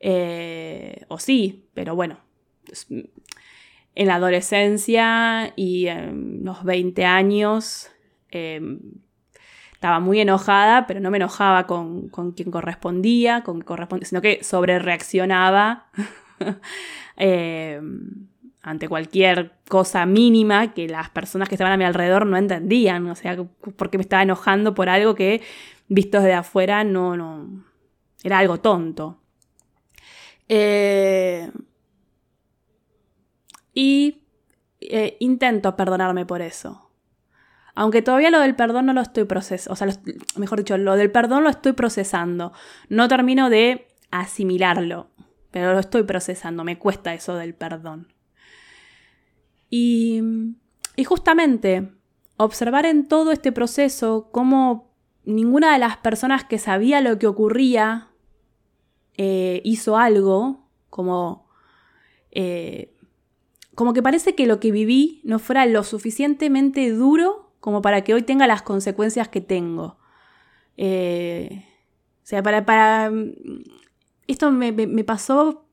Eh, 0.00 1.04
o 1.08 1.18
sí, 1.18 1.68
pero 1.74 1.94
bueno, 1.94 2.18
en 3.94 4.06
la 4.06 4.14
adolescencia 4.14 5.52
y 5.56 5.86
en 5.88 6.44
los 6.44 6.64
20 6.64 7.04
años 7.04 7.90
em, 8.30 8.80
estaba 9.72 10.00
muy 10.00 10.20
enojada, 10.20 10.86
pero 10.86 11.00
no 11.00 11.10
me 11.10 11.18
enojaba 11.18 11.66
con, 11.66 12.08
quien 12.34 12.50
correspondía, 12.50 13.42
con 13.42 13.60
correspondía, 13.60 14.08
sino 14.08 14.22
que 14.22 14.42
sobre 14.42 14.78
reaccionaba 14.78 15.86
em, 17.16 18.29
ante 18.62 18.88
cualquier 18.88 19.52
cosa 19.68 20.04
mínima 20.06 20.72
que 20.74 20.88
las 20.88 21.10
personas 21.10 21.48
que 21.48 21.54
estaban 21.54 21.72
a 21.72 21.76
mi 21.76 21.84
alrededor 21.84 22.26
no 22.26 22.36
entendían, 22.36 23.08
o 23.08 23.14
sea, 23.14 23.36
porque 23.76 23.98
me 23.98 24.02
estaba 24.02 24.22
enojando 24.22 24.74
por 24.74 24.88
algo 24.88 25.14
que 25.14 25.40
visto 25.88 26.18
desde 26.18 26.34
afuera 26.34 26.84
no, 26.84 27.16
no, 27.16 27.64
era 28.22 28.38
algo 28.38 28.58
tonto. 28.60 29.18
Eh, 30.48 31.50
y 33.72 34.24
eh, 34.80 35.16
intento 35.20 35.76
perdonarme 35.76 36.26
por 36.26 36.42
eso. 36.42 36.90
Aunque 37.74 38.02
todavía 38.02 38.30
lo 38.30 38.40
del 38.40 38.56
perdón 38.56 38.86
no 38.86 38.92
lo 38.92 39.00
estoy 39.00 39.24
procesando, 39.24 39.72
o 39.72 39.76
sea, 39.76 39.88
mejor 40.36 40.58
dicho, 40.58 40.76
lo 40.76 40.96
del 40.96 41.10
perdón 41.10 41.44
lo 41.44 41.50
estoy 41.50 41.72
procesando. 41.72 42.52
No 42.88 43.08
termino 43.08 43.48
de 43.48 43.88
asimilarlo, 44.10 45.08
pero 45.50 45.72
lo 45.72 45.78
estoy 45.78 46.02
procesando, 46.02 46.64
me 46.64 46.78
cuesta 46.78 47.14
eso 47.14 47.36
del 47.36 47.54
perdón. 47.54 48.08
Y, 49.70 50.22
justamente 51.06 51.90
observar 52.36 52.84
en 52.84 53.08
todo 53.08 53.32
este 53.32 53.52
proceso 53.52 54.28
cómo 54.32 54.92
ninguna 55.24 55.72
de 55.72 55.78
las 55.78 55.96
personas 55.96 56.44
que 56.44 56.58
sabía 56.58 57.00
lo 57.00 57.18
que 57.18 57.26
ocurría 57.26 58.10
eh, 59.16 59.62
hizo 59.64 59.96
algo, 59.96 60.68
como 60.90 61.48
eh, 62.32 62.94
como 63.74 63.94
que 63.94 64.02
parece 64.02 64.34
que 64.34 64.46
lo 64.46 64.60
que 64.60 64.72
viví 64.72 65.22
no 65.24 65.38
fuera 65.38 65.64
lo 65.64 65.84
suficientemente 65.84 66.90
duro 66.90 67.50
como 67.60 67.80
para 67.80 68.02
que 68.02 68.12
hoy 68.12 68.22
tenga 68.22 68.46
las 68.46 68.62
consecuencias 68.62 69.28
que 69.28 69.40
tengo. 69.40 69.96
Eh, 70.76 71.64
o 72.22 72.26
sea, 72.26 72.42
para, 72.42 72.64
para 72.64 73.10
esto 74.26 74.50
me, 74.50 74.72
pasó 75.04 75.64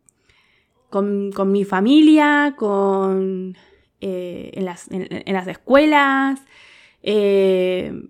con, 0.90 1.32
mi 1.52 1.66
familia, 1.66 2.56
con, 2.58 3.58
eh, 4.02 4.52
en, 4.54 4.66
las, 4.66 5.48
escuelas. 5.48 6.42
Eh, 7.04 8.10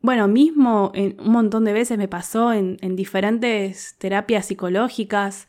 bueno, 0.00 0.28
mismo 0.28 0.92
un 0.94 1.32
montón 1.32 1.64
de 1.64 1.72
veces 1.72 1.98
me 1.98 2.08
pasó 2.08 2.52
en, 2.52 2.76
en 2.80 2.96
diferentes 2.96 3.96
terapias 3.98 4.46
psicológicas 4.46 5.48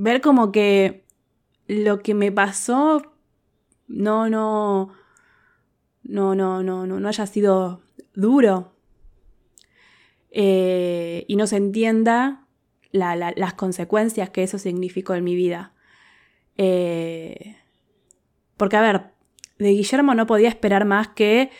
ver 0.00 0.22
como 0.22 0.50
que 0.50 1.04
lo 1.66 2.00
que 2.00 2.14
me 2.14 2.32
pasó 2.32 3.02
no, 3.86 4.30
no, 4.30 4.94
no, 6.04 6.34
no, 6.34 6.62
no, 6.62 6.86
no, 6.86 7.08
haya 7.08 7.26
sido 7.26 7.82
duro 8.14 8.72
eh, 10.30 11.26
y 11.28 11.36
no 11.36 11.46
se 11.46 11.56
entienda 11.56 12.46
las 12.92 13.54
consecuencias 13.54 14.30
que 14.30 14.42
eso 14.42 14.58
significó 14.58 15.14
en 15.14 15.24
mi 15.24 15.34
vida. 15.34 15.74
Eh, 16.62 17.56
porque, 18.58 18.76
a 18.76 18.82
ver, 18.82 19.04
de 19.58 19.70
Guillermo 19.70 20.14
no 20.14 20.26
podía 20.26 20.50
esperar 20.50 20.84
más 20.84 21.08
que 21.08 21.50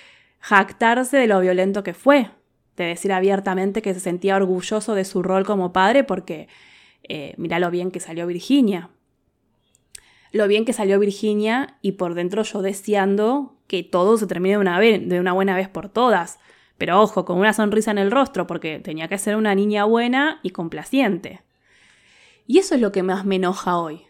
jactarse 0.40 1.16
de 1.16 1.26
lo 1.26 1.40
violento 1.40 1.82
que 1.82 1.94
fue, 1.94 2.28
de 2.76 2.84
decir 2.84 3.10
abiertamente 3.10 3.80
que 3.80 3.94
se 3.94 4.00
sentía 4.00 4.36
orgulloso 4.36 4.94
de 4.94 5.06
su 5.06 5.22
rol 5.22 5.46
como 5.46 5.72
padre 5.72 6.04
porque 6.04 6.48
eh, 7.08 7.32
mira 7.38 7.58
lo 7.58 7.70
bien 7.70 7.90
que 7.90 7.98
salió 7.98 8.26
Virginia. 8.26 8.90
Lo 10.32 10.46
bien 10.48 10.66
que 10.66 10.74
salió 10.74 10.98
Virginia 10.98 11.78
y 11.80 11.92
por 11.92 12.12
dentro 12.12 12.42
yo 12.42 12.60
deseando 12.60 13.56
que 13.68 13.82
todo 13.82 14.18
se 14.18 14.26
termine 14.26 14.58
una, 14.58 14.78
vez, 14.78 15.08
de 15.08 15.18
una 15.18 15.32
buena 15.32 15.56
vez 15.56 15.70
por 15.70 15.88
todas. 15.88 16.38
Pero 16.76 17.00
ojo, 17.00 17.24
con 17.24 17.38
una 17.38 17.54
sonrisa 17.54 17.90
en 17.90 17.98
el 17.98 18.10
rostro, 18.10 18.46
porque 18.46 18.80
tenía 18.80 19.08
que 19.08 19.16
ser 19.16 19.36
una 19.36 19.54
niña 19.54 19.86
buena 19.86 20.40
y 20.42 20.50
complaciente. 20.50 21.40
Y 22.46 22.58
eso 22.58 22.74
es 22.74 22.82
lo 22.82 22.92
que 22.92 23.02
más 23.02 23.24
me 23.24 23.36
enoja 23.36 23.78
hoy. 23.78 24.09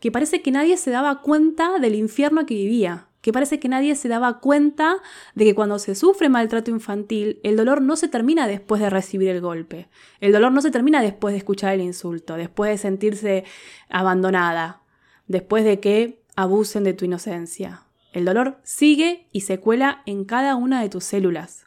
Que 0.00 0.12
parece 0.12 0.42
que 0.42 0.50
nadie 0.50 0.76
se 0.76 0.90
daba 0.90 1.22
cuenta 1.22 1.78
del 1.78 1.94
infierno 1.94 2.46
que 2.46 2.54
vivía 2.54 3.08
que 3.20 3.32
parece 3.32 3.58
que 3.58 3.68
nadie 3.68 3.94
se 3.96 4.08
daba 4.08 4.38
cuenta 4.40 4.98
de 5.34 5.44
que 5.44 5.54
cuando 5.54 5.78
se 5.78 5.94
sufre 5.94 6.28
maltrato 6.28 6.70
infantil, 6.70 7.40
el 7.42 7.56
dolor 7.56 7.82
no 7.82 7.96
se 7.96 8.08
termina 8.08 8.46
después 8.46 8.80
de 8.80 8.90
recibir 8.90 9.28
el 9.28 9.40
golpe. 9.40 9.88
El 10.20 10.32
dolor 10.32 10.52
no 10.52 10.62
se 10.62 10.70
termina 10.70 11.02
después 11.02 11.32
de 11.32 11.38
escuchar 11.38 11.74
el 11.74 11.80
insulto, 11.80 12.36
después 12.36 12.70
de 12.70 12.78
sentirse 12.78 13.44
abandonada, 13.88 14.82
después 15.26 15.64
de 15.64 15.80
que 15.80 16.22
abusen 16.36 16.84
de 16.84 16.94
tu 16.94 17.04
inocencia. 17.04 17.82
El 18.12 18.24
dolor 18.24 18.58
sigue 18.62 19.26
y 19.32 19.42
se 19.42 19.58
cuela 19.58 20.02
en 20.06 20.24
cada 20.24 20.54
una 20.54 20.80
de 20.80 20.88
tus 20.88 21.04
células. 21.04 21.66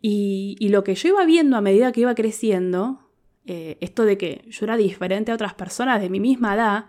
Y, 0.00 0.56
lo 0.68 0.84
que 0.84 0.94
yo 0.94 1.08
iba 1.08 1.24
viendo 1.24 1.56
a 1.56 1.60
medida 1.60 1.90
que 1.90 2.02
iba 2.02 2.14
creciendo, 2.14 3.05
eh, 3.46 3.78
esto 3.80 4.04
de 4.04 4.18
que 4.18 4.44
yo 4.48 4.66
era 4.66 4.76
diferente 4.76 5.30
a 5.30 5.34
otras 5.34 5.54
personas 5.54 6.00
de 6.00 6.10
mi 6.10 6.20
misma 6.20 6.54
edad, 6.54 6.86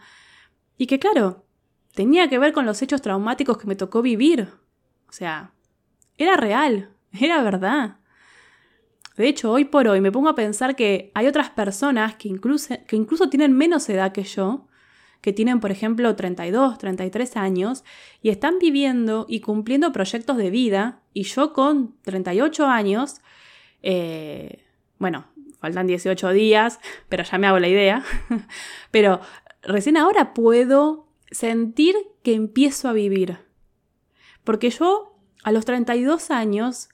y 0.78 0.88
que 0.88 1.00
claro, 1.00 1.46
tenía 1.94 2.30
que 2.30 2.40
ver 2.40 2.54
con 2.54 2.66
los 2.66 2.82
hechos 2.82 3.02
traumáticos 3.02 3.58
que 3.58 3.68
me 3.68 3.76
tocó 3.76 4.02
vivir. 4.02 4.50
O 5.10 5.12
sea, 5.12 5.54
era 6.18 6.36
real, 6.36 6.92
era 7.12 7.42
verdad. 7.44 7.98
De 9.18 9.28
hecho, 9.28 9.52
hoy 9.52 9.66
por 9.66 9.88
hoy 9.88 10.00
me 10.00 10.12
pongo 10.12 10.30
a 10.30 10.36
pensar 10.36 10.76
que 10.76 11.12
hay 11.16 11.26
otras 11.26 11.50
personas 11.50 12.16
que 12.16 12.28
incluso, 12.28 12.76
que 12.88 12.96
incluso 12.96 13.30
tienen 13.30 13.52
menos 13.54 13.90
edad 13.90 14.12
que 14.12 14.24
yo, 14.24 14.68
que 15.22 15.34
tienen, 15.34 15.60
por 15.60 15.72
ejemplo, 15.72 16.16
32, 16.16 16.78
33 16.78 17.36
años, 17.38 17.84
y 18.22 18.30
están 18.30 18.60
viviendo 18.60 19.26
y 19.28 19.40
cumpliendo 19.40 19.92
proyectos 19.92 20.38
de 20.38 20.52
vida, 20.52 21.02
y 21.14 21.24
yo 21.24 21.54
con 21.54 21.96
38 22.04 22.68
años, 22.68 23.22
eh, 23.82 24.64
bueno, 25.00 25.26
faltan 25.60 25.88
18 25.88 26.32
días, 26.32 26.80
pero 27.10 27.24
ya 27.24 27.38
me 27.38 27.48
hago 27.48 27.60
la 27.60 27.68
idea, 27.68 28.04
pero 28.92 29.22
recién 29.64 29.98
ahora 29.98 30.34
puedo 30.34 31.08
sentir 31.32 31.96
que 32.24 32.34
empiezo 32.34 32.90
a 32.90 32.94
vivir. 32.94 33.40
Porque 34.44 34.70
yo, 34.70 35.20
a 35.44 35.52
los 35.52 35.66
32 35.66 36.32
años, 36.32 36.90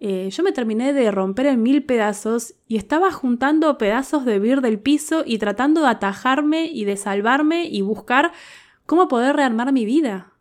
eh, 0.00 0.28
yo 0.30 0.42
me 0.42 0.52
terminé 0.52 0.92
de 0.92 1.10
romper 1.10 1.46
en 1.46 1.62
mil 1.62 1.84
pedazos 1.84 2.54
y 2.66 2.76
estaba 2.76 3.12
juntando 3.12 3.78
pedazos 3.78 4.24
de 4.24 4.38
vir 4.38 4.60
del 4.60 4.80
piso 4.80 5.22
y 5.24 5.38
tratando 5.38 5.82
de 5.82 5.88
atajarme 5.88 6.66
y 6.66 6.84
de 6.84 6.96
salvarme 6.96 7.66
y 7.66 7.80
buscar 7.82 8.32
cómo 8.86 9.08
poder 9.08 9.36
rearmar 9.36 9.72
mi 9.72 9.84
vida. 9.84 10.32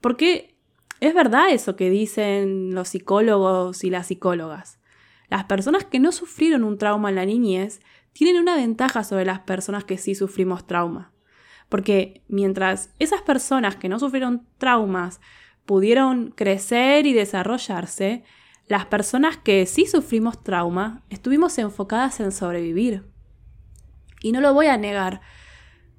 Porque 0.00 0.56
es 1.00 1.12
verdad 1.12 1.50
eso 1.50 1.76
que 1.76 1.90
dicen 1.90 2.74
los 2.74 2.88
psicólogos 2.88 3.84
y 3.84 3.90
las 3.90 4.06
psicólogas. 4.06 4.78
Las 5.28 5.44
personas 5.44 5.84
que 5.84 5.98
no 5.98 6.12
sufrieron 6.12 6.64
un 6.64 6.78
trauma 6.78 7.08
en 7.08 7.16
la 7.16 7.26
niñez 7.26 7.80
tienen 8.12 8.40
una 8.40 8.56
ventaja 8.56 9.04
sobre 9.04 9.24
las 9.24 9.40
personas 9.40 9.84
que 9.84 9.98
sí 9.98 10.14
sufrimos 10.14 10.66
trauma. 10.66 11.12
Porque 11.68 12.22
mientras 12.28 12.90
esas 12.98 13.22
personas 13.22 13.76
que 13.76 13.88
no 13.88 13.98
sufrieron 13.98 14.46
traumas 14.58 15.20
pudieron 15.64 16.30
crecer 16.30 17.06
y 17.06 17.12
desarrollarse, 17.12 18.22
las 18.68 18.86
personas 18.86 19.36
que 19.36 19.66
sí 19.66 19.86
sufrimos 19.86 20.42
trauma 20.42 21.02
estuvimos 21.10 21.58
enfocadas 21.58 22.20
en 22.20 22.32
sobrevivir. 22.32 23.04
Y 24.22 24.32
no 24.32 24.40
lo 24.40 24.54
voy 24.54 24.66
a 24.66 24.76
negar. 24.76 25.20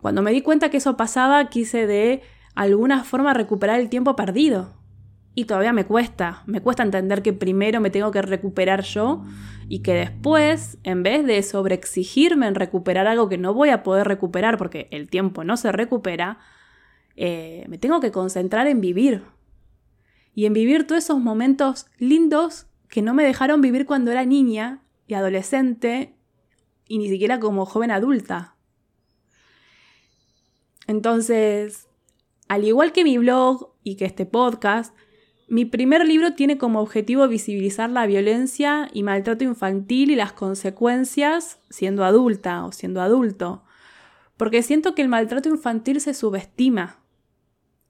Cuando 0.01 0.22
me 0.22 0.31
di 0.31 0.41
cuenta 0.41 0.69
que 0.69 0.77
eso 0.77 0.98
pasaba, 0.98 1.50
quise 1.50 1.88
de 1.88 2.22
alguna 2.55 3.03
forma 3.03 3.34
recuperar 3.34 3.79
el 3.79 3.89
tiempo 3.89 4.15
perdido. 4.15 4.76
Y 5.38 5.46
todavía 5.46 5.72
me 5.72 5.86
cuesta, 5.86 6.41
me 6.48 6.62
cuesta 6.62 6.82
entender 6.82 7.22
que 7.22 7.32
primero 7.32 7.79
me 7.79 7.91
tengo 7.91 8.10
que 8.10 8.24
recuperar 8.24 8.82
yo 8.82 9.24
y 9.70 9.84
que 9.84 9.94
después, 9.94 10.79
en 10.82 11.03
vez 11.03 11.27
de 11.27 11.44
sobreexigirme 11.44 12.48
en 12.48 12.56
recuperar 12.56 13.06
algo 13.06 13.29
que 13.29 13.38
no 13.38 13.53
voy 13.53 13.70
a 13.70 13.84
poder 13.84 14.08
recuperar 14.08 14.58
porque 14.58 14.88
el 14.89 15.12
tiempo 15.12 15.44
no 15.44 15.56
se 15.56 15.72
recupera, 15.72 16.39
eh, 17.15 17.65
me 17.70 17.77
tengo 17.77 18.00
que 18.00 18.12
concentrar 18.12 18.65
en 18.65 18.82
vivir. 18.82 19.25
Y 20.34 20.48
en 20.48 20.53
vivir 20.53 20.88
todos 20.88 21.03
esos 21.03 21.20
momentos 21.20 21.86
lindos 22.00 22.65
que 22.89 23.03
no 23.03 23.13
me 23.13 23.24
dejaron 23.24 23.62
vivir 23.62 23.86
cuando 23.86 24.10
era 24.10 24.25
niña 24.25 24.82
y 25.06 25.13
adolescente 25.13 26.15
y 26.88 26.98
ni 26.98 27.10
siquiera 27.10 27.39
como 27.39 27.67
joven 27.67 27.91
adulta. 27.91 28.56
Entonces, 30.88 31.88
al 32.48 32.63
igual 32.63 32.91
que 32.91 33.03
mi 33.03 33.20
blog 33.20 33.75
y 33.84 33.98
que 33.98 34.06
este 34.06 34.25
podcast, 34.25 34.96
mi 35.47 35.63
primer 35.63 36.05
libro 36.05 36.33
tiene 36.33 36.57
como 36.57 36.81
objetivo 36.81 37.25
visibilizar 37.29 37.89
la 37.89 38.05
violencia 38.05 38.89
y 38.91 39.03
maltrato 39.03 39.45
infantil 39.45 40.11
y 40.11 40.15
las 40.15 40.33
consecuencias 40.33 41.59
siendo 41.69 42.03
adulta 42.03 42.65
o 42.65 42.73
siendo 42.73 43.01
adulto. 43.01 43.63
Porque 44.35 44.61
siento 44.61 44.93
que 44.93 45.01
el 45.01 45.07
maltrato 45.07 45.47
infantil 45.47 46.01
se 46.01 46.13
subestima. 46.13 46.99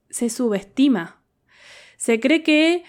Se 0.08 0.30
subestima. 0.30 1.20
Se 1.96 2.20
cree 2.20 2.44
que, 2.44 2.84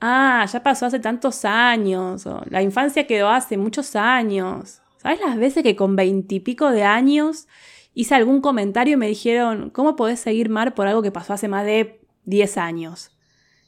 ah, 0.00 0.44
ya 0.52 0.62
pasó 0.64 0.86
hace 0.86 0.98
tantos 0.98 1.44
años, 1.44 2.26
o 2.26 2.42
la 2.50 2.62
infancia 2.62 3.06
quedó 3.06 3.28
hace 3.28 3.56
muchos 3.56 3.94
años. 3.94 4.82
¿Sabes 4.98 5.20
las 5.20 5.36
veces 5.36 5.62
que 5.62 5.76
con 5.76 5.94
veintipico 5.94 6.70
de 6.72 6.82
años 6.82 7.46
hice 7.94 8.16
algún 8.16 8.40
comentario 8.40 8.94
y 8.94 8.96
me 8.96 9.06
dijeron, 9.06 9.70
¿cómo 9.70 9.94
podés 9.94 10.18
seguir 10.18 10.48
mal 10.48 10.74
por 10.74 10.88
algo 10.88 11.00
que 11.00 11.12
pasó 11.12 11.32
hace 11.32 11.46
más 11.46 11.64
de 11.64 12.00
10 12.24 12.58
años? 12.58 13.13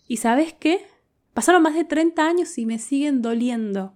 ¿Y 0.07 0.19
sabes 0.19 0.55
qué? 0.55 0.87
Pasaron 1.35 1.63
más 1.63 1.75
de 1.75 1.85
30 1.85 2.27
años 2.27 2.57
y 2.59 2.67
me 2.67 2.79
siguen 2.79 3.23
doliendo. 3.23 3.95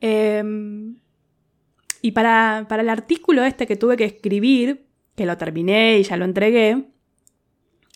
Em, 0.00 0.96
y 2.02 2.12
para, 2.12 2.66
para 2.68 2.82
el 2.82 2.88
artículo 2.88 3.44
este 3.44 3.66
que 3.66 3.76
tuve 3.76 3.96
que 3.96 4.04
escribir, 4.04 4.86
que 5.16 5.26
lo 5.26 5.36
terminé 5.36 5.98
y 5.98 6.02
ya 6.02 6.16
lo 6.16 6.24
entregué, 6.24 6.90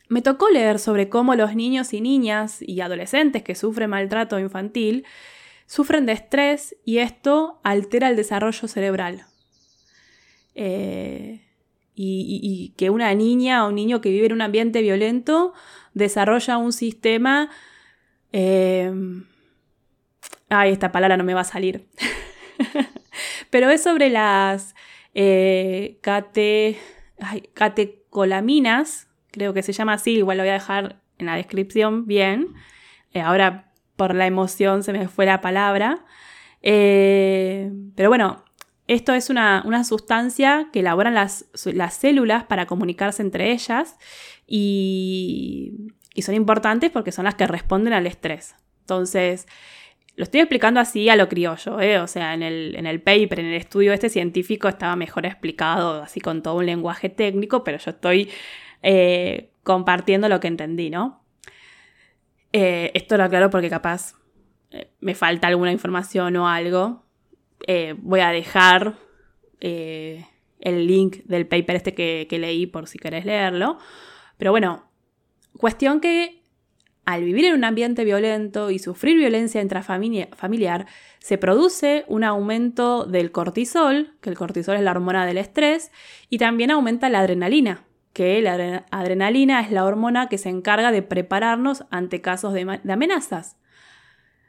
me 0.09 0.23
tocó 0.23 0.49
leer 0.49 0.79
sobre 0.79 1.09
cómo 1.09 1.35
los 1.35 1.55
niños 1.55 1.93
y 1.93 2.00
niñas 2.00 2.62
y 2.62 2.81
adolescentes 2.81 3.43
que 3.43 3.55
sufren 3.55 3.91
maltrato 3.91 4.38
infantil 4.38 5.05
sufren 5.67 6.07
de 6.07 6.12
estrés 6.12 6.77
y 6.85 6.99
esto 6.99 7.61
altera 7.62 8.09
el 8.09 8.17
desarrollo 8.17 8.69
cerebral. 8.69 9.27
Eh, 10.55 11.48
y, 12.00 12.75
que 12.76 12.90
una 12.90 13.12
niña 13.14 13.64
o 13.64 13.69
un 13.69 13.75
niño 13.75 14.00
que 14.00 14.11
vive 14.11 14.26
en 14.26 14.33
un 14.33 14.43
ambiente 14.43 14.83
violento 14.83 15.52
desarrolla 15.95 16.57
un 16.57 16.73
sistema... 16.73 17.50
Eh, 18.33 18.93
ay, 20.49 20.73
esta 20.73 20.93
palabra 20.93 21.17
no 21.17 21.25
me 21.25 21.35
va 21.35 21.40
a 21.40 21.45
salir. 21.45 21.88
Pero 23.50 23.71
es 23.71 23.82
sobre 23.82 24.11
las 24.11 24.75
eh, 25.15 25.99
catecolaminas, 27.54 29.08
creo 29.30 29.54
que 29.54 29.63
se 29.63 29.73
llama 29.73 29.95
así, 29.95 30.17
igual 30.17 30.37
lo 30.37 30.43
voy 30.45 30.50
a 30.50 30.54
dejar 30.54 31.00
en 31.19 31.26
la 31.26 31.37
descripción 31.37 32.06
bien. 32.06 32.54
Eh, 33.13 33.21
ahora 33.21 33.73
por 33.97 34.15
la 34.15 34.26
emoción 34.26 34.82
se 34.84 34.93
me 34.93 35.08
fue 35.08 35.26
la 35.26 35.41
palabra. 35.41 36.04
pero 36.61 38.08
bueno, 38.08 38.45
esto 38.89 39.13
es 39.13 39.29
una, 39.31 39.63
sustancia 39.85 40.69
que 40.73 40.81
elaboran 40.81 41.15
las, 41.15 41.47
células 41.91 42.45
para 42.45 42.67
comunicarse 42.67 43.23
entre 43.23 43.53
ellas 43.53 43.97
y, 44.47 45.93
son 46.23 46.35
importantes 46.35 46.91
porque 46.91 47.13
son 47.13 47.27
las 47.27 47.37
que 47.37 47.47
responden 47.47 47.93
al 47.93 48.07
estrés. 48.09 48.57
Entonces, 48.81 49.47
lo 50.17 50.25
estoy 50.25 50.41
explicando 50.41 50.81
así 50.81 51.09
a 51.09 51.15
lo 51.15 51.29
criollo, 51.29 51.81
¿eh? 51.81 52.01
o 52.01 52.09
sea, 52.09 52.35
en 52.35 52.43
el, 52.43 52.75
en 52.75 52.87
el, 52.87 53.01
paper, 53.01 53.39
en 53.39 53.47
el 53.47 53.55
estudio 53.55 53.93
este 53.93 54.09
científico 54.09 54.67
estaba 54.67 54.97
mejor 54.97 55.27
explicado, 55.27 56.03
así 56.03 56.21
con 56.21 56.43
todo 56.43 56.57
un 56.57 56.67
lenguaje 56.67 57.09
técnico, 57.09 57.63
pero 57.63 57.79
yo 57.79 57.93
estoy 57.93 58.31
eh, 58.83 59.53
compartiendo 59.63 60.29
lo 60.29 60.41
que 60.41 60.49
entendí, 60.49 60.91
¿no? 60.91 61.23
Eh, 62.53 62.91
esto 62.95 63.17
lo 63.17 63.25
aclaro 63.25 63.51
porque 63.51 63.71
capaz 63.71 64.15
me 65.01 65.15
falta 65.15 65.47
alguna 65.47 65.71
información 65.71 66.35
o 66.37 66.49
algo, 66.49 67.05
eh, 67.66 67.94
voy 67.99 68.21
a 68.21 68.30
dejar 68.30 68.97
eh, 69.60 70.26
el 70.60 70.86
link 70.86 71.25
del 71.25 71.47
paper 71.47 71.76
este 71.76 71.94
que, 71.94 72.26
leí 72.30 72.66
por 72.66 72.86
si 72.86 72.99
querés 72.99 73.25
leerlo. 73.25 73.78
Pero 74.36 74.50
bueno, 74.50 74.84
cuestión 75.56 76.00
que 76.00 76.42
al 77.04 77.25
vivir 77.25 77.47
en 77.47 77.54
un 77.54 77.64
ambiente 77.64 78.04
violento 78.04 78.71
y 78.71 78.78
sufrir 78.78 79.16
violencia 79.16 79.62
intrafamiliar, 79.62 80.86
se 81.21 81.38
produce 81.38 82.04
un 82.06 82.23
aumento 82.23 83.06
del 83.06 83.32
cortisol, 83.32 84.14
que 84.21 84.28
el 84.28 84.36
cortisol 84.36 84.76
es 84.76 84.82
la 84.82 84.90
hormona 84.90 85.25
del 85.25 85.38
estrés, 85.38 85.90
y 86.28 86.36
también 86.36 86.71
aumenta 86.71 87.08
la 87.08 87.21
adrenalina, 87.21 87.86
que 88.12 88.42
la 88.42 88.84
adrenalina 88.90 89.60
es 89.60 89.71
la 89.71 89.86
hormona 89.86 90.28
que 90.28 90.36
se 90.36 90.50
encarga 90.50 90.92
de 90.92 91.00
prepararnos 91.00 91.86
ante 91.90 92.21
casos 92.21 92.52
de 92.52 92.92
amenazas. 92.92 93.56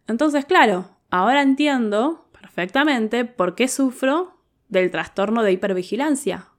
Entonces, 0.10 0.44
claro, 0.44 0.98
ahora 1.10 1.42
entiendo 1.42 2.29
perfectamente 2.40 3.26
por 3.26 3.56
qué 3.56 3.68
sufro 3.68 4.38
del 4.68 4.92
trastorno 4.92 5.44
de 5.44 5.52
hipervigilancia. 5.52 6.50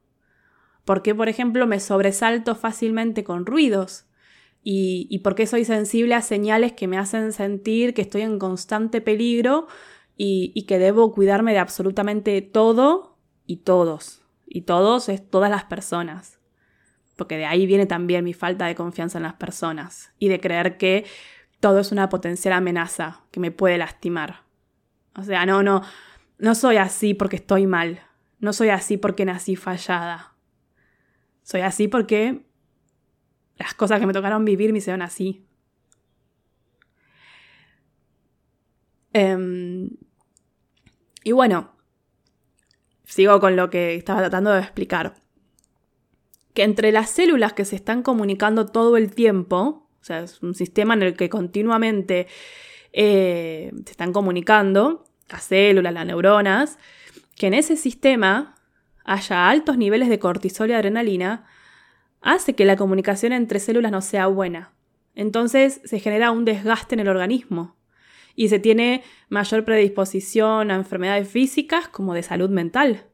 ¿Por 0.84 1.02
qué, 1.02 1.14
por 1.14 1.28
ejemplo, 1.28 1.66
me 1.66 1.80
sobresalto 1.80 2.54
fácilmente 2.54 3.24
con 3.24 3.46
ruidos? 3.46 4.06
Y, 4.62 5.18
por 5.24 5.34
qué 5.34 5.46
soy 5.46 5.64
sensible 5.64 6.14
a 6.14 6.20
señales 6.20 6.72
que 6.72 6.86
me 6.86 6.98
hacen 6.98 7.32
sentir 7.32 7.94
que 7.94 8.02
estoy 8.02 8.22
en 8.22 8.38
constante 8.38 9.00
peligro 9.00 9.68
y, 10.18 10.52
y 10.54 10.64
que 10.64 10.78
debo 10.78 11.12
cuidarme 11.12 11.52
de 11.52 11.58
absolutamente 11.60 12.42
todo 12.42 13.16
y 13.46 13.58
todos. 13.58 14.22
Y 14.46 14.62
todos 14.62 15.08
es 15.08 15.28
todas 15.30 15.50
las 15.50 15.64
personas. 15.64 16.40
Porque 17.16 17.38
de 17.38 17.46
ahí 17.46 17.64
viene 17.64 17.86
también 17.86 18.24
mi 18.24 18.34
falta 18.34 18.66
de 18.66 18.74
confianza 18.74 19.18
en 19.18 19.24
las 19.24 19.34
personas 19.34 20.12
y 20.18 20.28
de 20.28 20.40
creer 20.40 20.76
que 20.76 21.06
todo 21.60 21.78
es 21.80 21.92
una 21.92 22.08
potencial 22.08 22.52
amenaza 22.52 23.22
que 23.30 23.40
me 23.40 23.50
puede 23.50 23.78
lastimar. 23.78 24.49
O 25.16 25.22
sea, 25.22 25.46
no, 25.46 25.62
no, 25.62 25.82
no 26.38 26.54
soy 26.54 26.76
así 26.76 27.14
porque 27.14 27.36
estoy 27.36 27.66
mal. 27.66 28.00
No 28.38 28.52
soy 28.52 28.70
así 28.70 28.96
porque 28.96 29.24
nací 29.24 29.56
fallada. 29.56 30.34
Soy 31.42 31.60
así 31.60 31.88
porque 31.88 32.46
las 33.56 33.74
cosas 33.74 34.00
que 34.00 34.06
me 34.06 34.12
tocaron 34.12 34.44
vivir 34.44 34.72
me 34.72 34.78
hicieron 34.78 35.02
así. 35.02 35.44
Em, 39.12 39.90
y 41.24 41.32
bueno, 41.32 41.72
sigo 43.04 43.40
con 43.40 43.56
lo 43.56 43.68
que 43.68 43.96
estaba 43.96 44.20
tratando 44.20 44.52
de 44.52 44.60
explicar. 44.60 45.14
Que 46.54 46.62
entre 46.62 46.92
las 46.92 47.10
células 47.10 47.52
que 47.52 47.64
se 47.64 47.76
están 47.76 48.02
comunicando 48.02 48.66
todo 48.66 48.96
el 48.96 49.14
tiempo, 49.14 49.88
o 50.00 50.04
sea, 50.04 50.20
es 50.20 50.42
un 50.42 50.54
sistema 50.54 50.94
en 50.94 51.02
el 51.02 51.16
que 51.16 51.28
continuamente 51.28 52.28
eh, 52.92 53.70
se 53.84 53.90
están 53.90 54.12
comunicando, 54.12 55.04
las 55.28 55.44
células, 55.44 55.92
las 55.92 56.06
neuronas, 56.06 56.78
que 57.36 57.46
en 57.46 57.54
ese 57.54 57.76
sistema 57.76 58.56
haya 59.04 59.48
altos 59.48 59.78
niveles 59.78 60.08
de 60.08 60.18
cortisol 60.18 60.70
y 60.70 60.72
adrenalina, 60.72 61.46
hace 62.20 62.54
que 62.54 62.64
la 62.64 62.76
comunicación 62.76 63.32
entre 63.32 63.60
células 63.60 63.92
no 63.92 64.02
sea 64.02 64.26
buena. 64.26 64.72
Entonces 65.14 65.80
se 65.84 66.00
genera 66.00 66.30
un 66.30 66.44
desgaste 66.44 66.94
en 66.94 67.00
el 67.00 67.08
organismo 67.08 67.76
y 68.34 68.48
se 68.48 68.58
tiene 68.58 69.02
mayor 69.28 69.64
predisposición 69.64 70.70
a 70.70 70.76
enfermedades 70.76 71.28
físicas 71.28 71.88
como 71.88 72.14
de 72.14 72.22
salud 72.22 72.50
mental. 72.50 73.06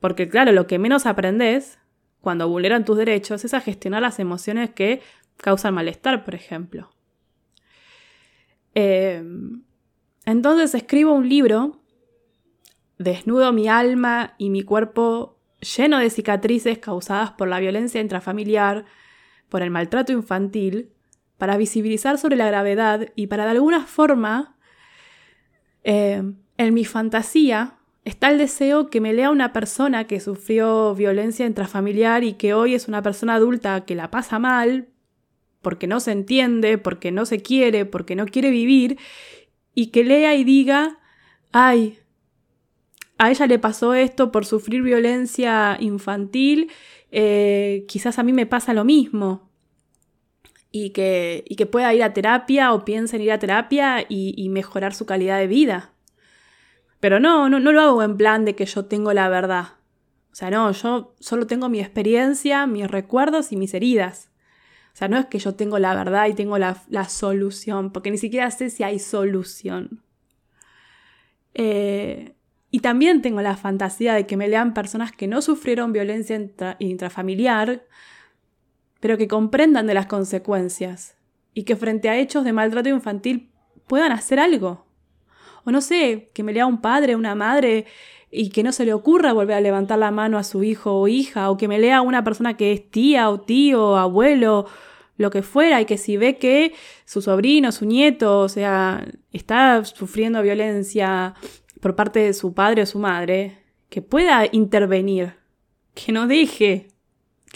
Porque 0.00 0.28
claro, 0.28 0.52
lo 0.52 0.66
que 0.66 0.78
menos 0.78 1.06
aprendes 1.06 1.78
cuando 2.20 2.48
vulneran 2.48 2.84
tus 2.84 2.96
derechos 2.96 3.44
es 3.44 3.54
a 3.54 3.60
gestionar 3.60 4.02
las 4.02 4.18
emociones 4.18 4.70
que 4.70 5.00
causan 5.36 5.74
malestar, 5.74 6.24
por 6.24 6.34
ejemplo. 6.34 6.90
Eh, 8.78 9.24
entonces 10.26 10.74
escribo 10.74 11.14
un 11.14 11.30
libro, 11.30 11.80
desnudo 12.98 13.50
mi 13.50 13.68
alma 13.68 14.34
y 14.36 14.50
mi 14.50 14.62
cuerpo 14.62 15.38
lleno 15.60 15.98
de 15.98 16.10
cicatrices 16.10 16.78
causadas 16.78 17.30
por 17.30 17.48
la 17.48 17.58
violencia 17.58 18.02
intrafamiliar, 18.02 18.84
por 19.48 19.62
el 19.62 19.70
maltrato 19.70 20.12
infantil, 20.12 20.90
para 21.38 21.56
visibilizar 21.56 22.18
sobre 22.18 22.36
la 22.36 22.48
gravedad 22.48 23.08
y 23.16 23.28
para 23.28 23.44
de 23.44 23.52
alguna 23.52 23.86
forma, 23.86 24.58
eh, 25.82 26.22
en 26.58 26.74
mi 26.74 26.84
fantasía, 26.84 27.78
está 28.04 28.28
el 28.28 28.36
deseo 28.36 28.90
que 28.90 29.00
me 29.00 29.14
lea 29.14 29.30
una 29.30 29.54
persona 29.54 30.06
que 30.06 30.20
sufrió 30.20 30.94
violencia 30.94 31.46
intrafamiliar 31.46 32.24
y 32.24 32.34
que 32.34 32.52
hoy 32.52 32.74
es 32.74 32.88
una 32.88 33.00
persona 33.00 33.36
adulta 33.36 33.86
que 33.86 33.94
la 33.94 34.10
pasa 34.10 34.38
mal 34.38 34.88
porque 35.66 35.88
no 35.88 35.98
se 35.98 36.12
entiende, 36.12 36.78
porque 36.78 37.10
no 37.10 37.26
se 37.26 37.42
quiere, 37.42 37.86
porque 37.86 38.14
no 38.14 38.26
quiere 38.26 38.50
vivir, 38.50 38.98
y 39.74 39.88
que 39.88 40.04
lea 40.04 40.36
y 40.36 40.44
diga, 40.44 41.00
ay, 41.50 41.98
a 43.18 43.32
ella 43.32 43.48
le 43.48 43.58
pasó 43.58 43.92
esto 43.92 44.30
por 44.30 44.46
sufrir 44.46 44.82
violencia 44.82 45.76
infantil, 45.80 46.70
eh, 47.10 47.84
quizás 47.88 48.20
a 48.20 48.22
mí 48.22 48.32
me 48.32 48.46
pasa 48.46 48.74
lo 48.74 48.84
mismo. 48.84 49.50
Y 50.70 50.90
que, 50.90 51.42
y 51.48 51.56
que, 51.56 51.66
pueda 51.66 51.92
ir 51.92 52.04
a 52.04 52.12
terapia 52.12 52.72
o 52.72 52.84
piense 52.84 53.16
en 53.16 53.22
ir 53.22 53.32
a 53.32 53.40
terapia 53.40 54.06
y 54.08 54.48
mejorar 54.50 54.94
su 54.94 55.04
calidad 55.04 55.40
de 55.40 55.48
vida. 55.48 55.94
Pero 57.00 57.18
no, 57.18 57.48
no, 57.48 57.58
no 57.58 57.72
lo 57.72 57.80
hago 57.80 58.04
en 58.04 58.16
plan 58.16 58.44
de 58.44 58.54
que 58.54 58.66
yo 58.66 58.84
tengo 58.84 59.12
la 59.12 59.28
verdad. 59.28 59.70
O 60.30 60.36
sea, 60.36 60.48
no, 60.48 60.70
yo 60.70 61.16
solo 61.18 61.48
tengo 61.48 61.68
mi 61.68 61.80
experiencia, 61.80 62.68
mis 62.68 62.88
recuerdos 62.88 63.50
y 63.50 63.56
mis 63.56 63.74
heridas. 63.74 64.30
O 64.96 64.98
sea, 64.98 65.08
no 65.08 65.18
es 65.18 65.26
que 65.26 65.38
yo 65.38 65.54
tengo 65.54 65.78
la 65.78 65.94
verdad 65.94 66.26
y 66.26 66.32
tengo 66.32 66.56
la, 66.56 66.74
solución, 67.06 67.92
porque 67.92 68.10
ni 68.10 68.16
siquiera 68.16 68.50
sé 68.50 68.70
si 68.70 68.82
hay 68.82 68.98
solución. 68.98 70.02
Eh, 71.52 72.34
y 72.70 72.80
también 72.80 73.20
tengo 73.20 73.42
la 73.42 73.58
fantasía 73.58 74.14
de 74.14 74.26
que 74.26 74.38
me 74.38 74.48
lean 74.48 74.72
personas 74.72 75.12
que 75.12 75.26
no 75.26 75.42
sufrieron 75.42 75.92
violencia 75.92 76.40
intrafamiliar, 76.78 77.84
pero 78.98 79.18
que 79.18 79.28
comprendan 79.28 79.86
de 79.86 79.92
las 79.92 80.06
consecuencias 80.06 81.14
y 81.52 81.64
que 81.64 81.76
frente 81.76 82.08
a 82.08 82.16
hechos 82.16 82.44
de 82.44 82.54
maltrato 82.54 82.88
infantil 82.88 83.50
puedan 83.86 84.12
hacer 84.12 84.40
algo. 84.40 84.86
O 85.66 85.72
no 85.72 85.82
sé, 85.82 86.30
que 86.32 86.42
me 86.42 86.54
lea 86.54 86.64
un 86.64 86.80
padre, 86.80 87.16
una 87.16 87.34
madre 87.34 87.84
y 88.30 88.50
que 88.50 88.62
no 88.62 88.72
se 88.72 88.84
le 88.84 88.92
ocurra 88.92 89.32
volver 89.32 89.56
a 89.56 89.60
levantar 89.60 89.98
la 89.98 90.10
mano 90.10 90.38
a 90.38 90.44
su 90.44 90.62
hijo 90.64 91.00
o 91.00 91.08
hija, 91.08 91.50
o 91.50 91.56
que 91.56 91.68
me 91.68 91.78
lea 91.78 92.00
una 92.02 92.24
persona 92.24 92.56
que 92.56 92.72
es 92.72 92.90
tía 92.90 93.30
o 93.30 93.40
tío, 93.40 93.96
abuelo, 93.96 94.66
lo 95.16 95.30
que 95.30 95.42
fuera, 95.42 95.80
y 95.80 95.86
que 95.86 95.98
si 95.98 96.16
ve 96.16 96.36
que 96.36 96.74
su 97.04 97.22
sobrino, 97.22 97.72
su 97.72 97.86
nieto, 97.86 98.40
o 98.40 98.48
sea, 98.48 99.06
está 99.32 99.84
sufriendo 99.84 100.42
violencia 100.42 101.34
por 101.80 101.94
parte 101.94 102.20
de 102.20 102.34
su 102.34 102.52
padre 102.52 102.82
o 102.82 102.86
su 102.86 102.98
madre, 102.98 103.58
que 103.88 104.02
pueda 104.02 104.44
intervenir, 104.50 105.34
que 105.94 106.12
no 106.12 106.26
deje 106.26 106.88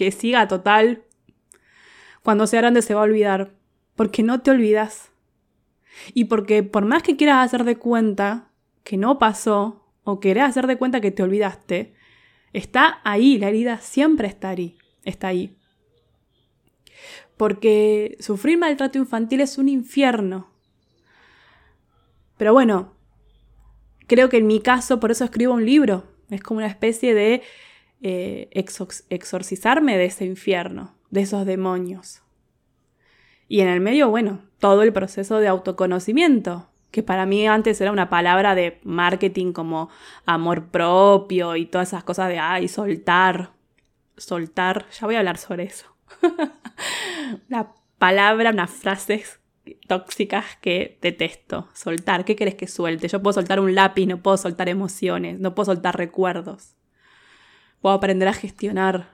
que 0.00 0.10
siga 0.12 0.48
total. 0.48 1.02
Cuando 2.22 2.46
sea 2.46 2.62
grande 2.62 2.80
se 2.80 2.94
va 2.94 3.02
a 3.02 3.04
olvidar, 3.04 3.52
porque 3.96 4.22
no 4.22 4.40
te 4.40 4.50
olvidas. 4.50 5.10
Y 6.14 6.24
porque 6.24 6.62
por 6.62 6.86
más 6.86 7.02
que 7.02 7.16
quieras 7.16 7.44
hacer 7.44 7.64
de 7.64 7.76
cuenta 7.76 8.48
que 8.82 8.96
no 8.96 9.18
pasó, 9.18 9.79
o 10.10 10.20
querés 10.20 10.44
hacer 10.44 10.66
de 10.66 10.76
cuenta 10.76 11.00
que 11.00 11.10
te 11.10 11.22
olvidaste, 11.22 11.94
está 12.52 13.00
ahí, 13.04 13.38
la 13.38 13.48
herida 13.48 13.78
siempre 13.78 14.26
está 14.26 14.50
ahí. 14.50 14.76
Está 15.04 15.28
ahí. 15.28 15.56
Porque 17.36 18.16
sufrir 18.20 18.58
maltrato 18.58 18.98
infantil 18.98 19.40
es 19.40 19.56
un 19.56 19.68
infierno. 19.68 20.50
Pero 22.36 22.52
bueno, 22.52 22.94
creo 24.06 24.28
que 24.28 24.38
en 24.38 24.46
mi 24.46 24.60
caso 24.60 24.98
por 25.00 25.10
eso 25.10 25.24
escribo 25.24 25.54
un 25.54 25.64
libro. 25.64 26.04
Es 26.28 26.42
como 26.42 26.58
una 26.58 26.66
especie 26.66 27.14
de 27.14 27.42
eh, 28.02 28.48
exorcizarme 29.08 29.96
de 29.96 30.06
ese 30.06 30.24
infierno, 30.24 30.96
de 31.10 31.22
esos 31.22 31.46
demonios. 31.46 32.22
Y 33.46 33.60
en 33.60 33.68
el 33.68 33.80
medio, 33.80 34.08
bueno, 34.10 34.42
todo 34.58 34.82
el 34.82 34.92
proceso 34.92 35.38
de 35.38 35.48
autoconocimiento, 35.48 36.69
que 36.90 37.02
para 37.02 37.26
mí 37.26 37.46
antes 37.46 37.80
era 37.80 37.92
una 37.92 38.10
palabra 38.10 38.54
de 38.54 38.80
marketing 38.84 39.52
como 39.52 39.90
amor 40.26 40.68
propio 40.68 41.56
y 41.56 41.66
todas 41.66 41.88
esas 41.88 42.04
cosas 42.04 42.28
de, 42.28 42.38
ay, 42.38 42.68
soltar, 42.68 43.52
soltar, 44.16 44.86
ya 44.90 45.06
voy 45.06 45.14
a 45.14 45.20
hablar 45.20 45.38
sobre 45.38 45.64
eso. 45.64 45.86
una 47.48 47.72
palabra, 47.98 48.50
unas 48.50 48.70
frases 48.70 49.40
tóxicas 49.86 50.44
que 50.60 50.98
detesto. 51.00 51.68
Soltar, 51.74 52.24
¿qué 52.24 52.36
querés 52.36 52.54
que 52.54 52.66
suelte? 52.66 53.08
Yo 53.08 53.22
puedo 53.22 53.34
soltar 53.34 53.60
un 53.60 53.74
lápiz, 53.74 54.06
no 54.06 54.22
puedo 54.22 54.36
soltar 54.36 54.68
emociones, 54.68 55.38
no 55.38 55.54
puedo 55.54 55.66
soltar 55.66 55.96
recuerdos. 55.96 56.74
Puedo 57.80 57.94
aprender 57.94 58.28
a 58.28 58.34
gestionar 58.34 59.10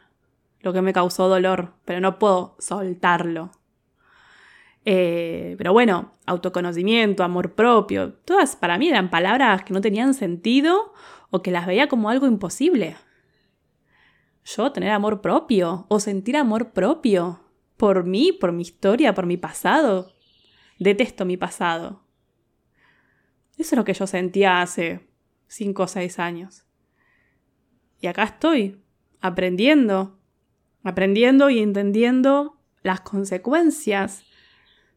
lo 0.60 0.72
que 0.72 0.82
me 0.82 0.92
causó 0.92 1.28
dolor, 1.28 1.74
pero 1.84 2.00
no 2.00 2.18
puedo 2.18 2.56
soltarlo. 2.58 3.50
Eh, 4.88 5.56
pero 5.58 5.72
bueno, 5.72 6.12
autoconocimiento, 6.26 7.24
amor 7.24 7.54
propio, 7.56 8.12
todas 8.12 8.54
para 8.54 8.78
mí 8.78 8.88
eran 8.88 9.10
palabras 9.10 9.64
que 9.64 9.74
no 9.74 9.80
tenían 9.80 10.14
sentido 10.14 10.92
o 11.30 11.42
que 11.42 11.50
las 11.50 11.66
veía 11.66 11.88
como 11.88 12.08
algo 12.08 12.28
imposible. 12.28 12.96
Yo 14.44 14.70
tener 14.70 14.92
amor 14.92 15.20
propio 15.20 15.86
o 15.88 15.98
sentir 15.98 16.36
amor 16.36 16.70
propio 16.70 17.40
por 17.76 18.04
mí, 18.04 18.30
por 18.30 18.52
mi 18.52 18.62
historia, 18.62 19.12
por 19.12 19.26
mi 19.26 19.36
pasado. 19.36 20.12
Detesto 20.78 21.24
mi 21.24 21.36
pasado. 21.36 22.04
Eso 23.58 23.74
es 23.74 23.76
lo 23.76 23.84
que 23.84 23.94
yo 23.94 24.06
sentía 24.06 24.62
hace 24.62 25.10
cinco 25.48 25.82
o 25.82 25.88
seis 25.88 26.20
años. 26.20 26.64
Y 28.00 28.06
acá 28.06 28.22
estoy, 28.22 28.80
aprendiendo, 29.20 30.20
aprendiendo 30.84 31.50
y 31.50 31.58
entendiendo 31.58 32.60
las 32.84 33.00
consecuencias 33.00 34.25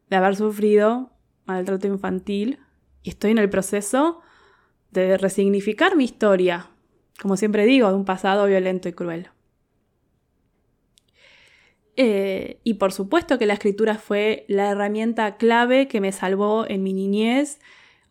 de 0.09 0.15
haber 0.15 0.35
sufrido 0.35 1.11
maltrato 1.45 1.87
infantil 1.87 2.59
y 3.03 3.09
estoy 3.09 3.31
en 3.31 3.37
el 3.37 3.49
proceso 3.49 4.21
de 4.91 5.17
resignificar 5.17 5.95
mi 5.95 6.05
historia, 6.05 6.69
como 7.21 7.37
siempre 7.37 7.65
digo, 7.65 7.89
de 7.89 7.95
un 7.95 8.05
pasado 8.05 8.45
violento 8.45 8.89
y 8.89 8.93
cruel. 8.93 9.29
Eh, 11.95 12.61
y 12.63 12.75
por 12.75 12.93
supuesto 12.93 13.37
que 13.37 13.45
la 13.45 13.53
escritura 13.53 13.95
fue 13.95 14.45
la 14.47 14.69
herramienta 14.71 15.35
clave 15.35 15.87
que 15.87 15.99
me 15.99 16.11
salvó 16.11 16.65
en 16.67 16.81
mi 16.81 16.93
niñez, 16.93 17.59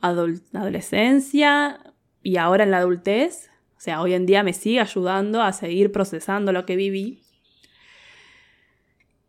adolescencia 0.00 1.80
y 2.22 2.36
ahora 2.36 2.64
en 2.64 2.70
la 2.70 2.78
adultez. 2.78 3.50
O 3.76 3.80
sea, 3.80 4.02
hoy 4.02 4.12
en 4.12 4.26
día 4.26 4.42
me 4.42 4.52
sigue 4.52 4.80
ayudando 4.80 5.40
a 5.40 5.52
seguir 5.52 5.90
procesando 5.90 6.52
lo 6.52 6.66
que 6.66 6.76
viví. 6.76 7.22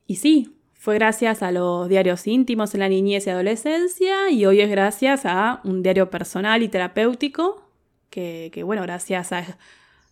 Y 0.07 0.17
sí, 0.17 0.58
fue 0.79 0.95
gracias 0.95 1.43
a 1.43 1.51
los 1.51 1.89
diarios 1.89 2.25
íntimos 2.25 2.73
en 2.73 2.79
la 2.79 2.87
niñez 2.87 3.27
y 3.27 3.29
adolescencia 3.29 4.31
y 4.31 4.45
hoy 4.45 4.61
es 4.61 4.69
gracias 4.69 5.25
a 5.25 5.59
un 5.65 5.83
diario 5.83 6.09
personal 6.09 6.63
y 6.63 6.69
terapéutico 6.69 7.69
que, 8.09 8.49
bueno, 8.65 8.81
gracias 8.83 9.33
a, 9.33 9.43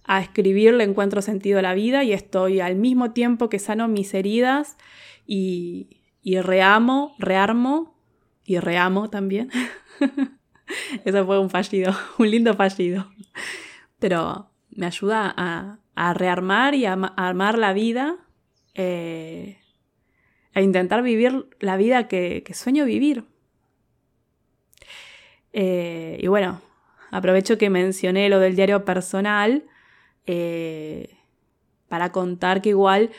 a, 0.04 0.20
escribir 0.20 0.74
le 0.74 0.84
encuentro 0.84 1.22
sentido 1.22 1.60
a 1.60 1.62
la 1.62 1.74
vida 1.74 2.04
y 2.04 2.12
estoy 2.12 2.60
al 2.60 2.76
mismo 2.76 3.12
tiempo 3.12 3.48
que 3.48 3.60
sano 3.60 3.88
mis 3.88 4.14
heridas 4.14 4.76
y, 5.26 6.02
y 6.22 6.42
reamo, 6.42 7.16
rearmo 7.18 7.96
y 8.44 8.60
reamo 8.60 9.10
también. 9.10 9.50
Eso 11.06 11.26
fue 11.26 11.40
un 11.40 11.50
fallido, 11.50 11.96
un 12.20 12.30
lindo 12.30 12.54
fallido. 12.56 13.10
Pero 14.00 14.52
me 14.72 14.86
ayuda 14.86 15.34
a, 15.38 15.80
a 15.96 16.14
rearmar 16.14 16.76
y 16.76 16.86
a, 16.86 16.94
armar 16.94 17.58
la 17.58 17.72
vida. 17.72 18.18
Eh, 18.74 19.60
a 20.58 20.62
intentar 20.62 21.04
vivir 21.04 21.46
la 21.60 21.78
vida 21.78 22.08
que, 22.08 22.44
sueño 22.56 22.84
vivir. 22.86 23.26
Eh, 25.54 26.18
y 26.20 26.26
bueno, 26.26 26.64
aprovecho 27.12 27.60
que 27.60 27.70
mencioné 27.70 28.28
lo 28.28 28.40
del 28.40 28.56
diario 28.56 28.84
personal 28.84 29.66
eh, 30.26 31.16
para 31.88 32.12
contar 32.12 32.64
que 32.64 32.70
igual 32.70 33.12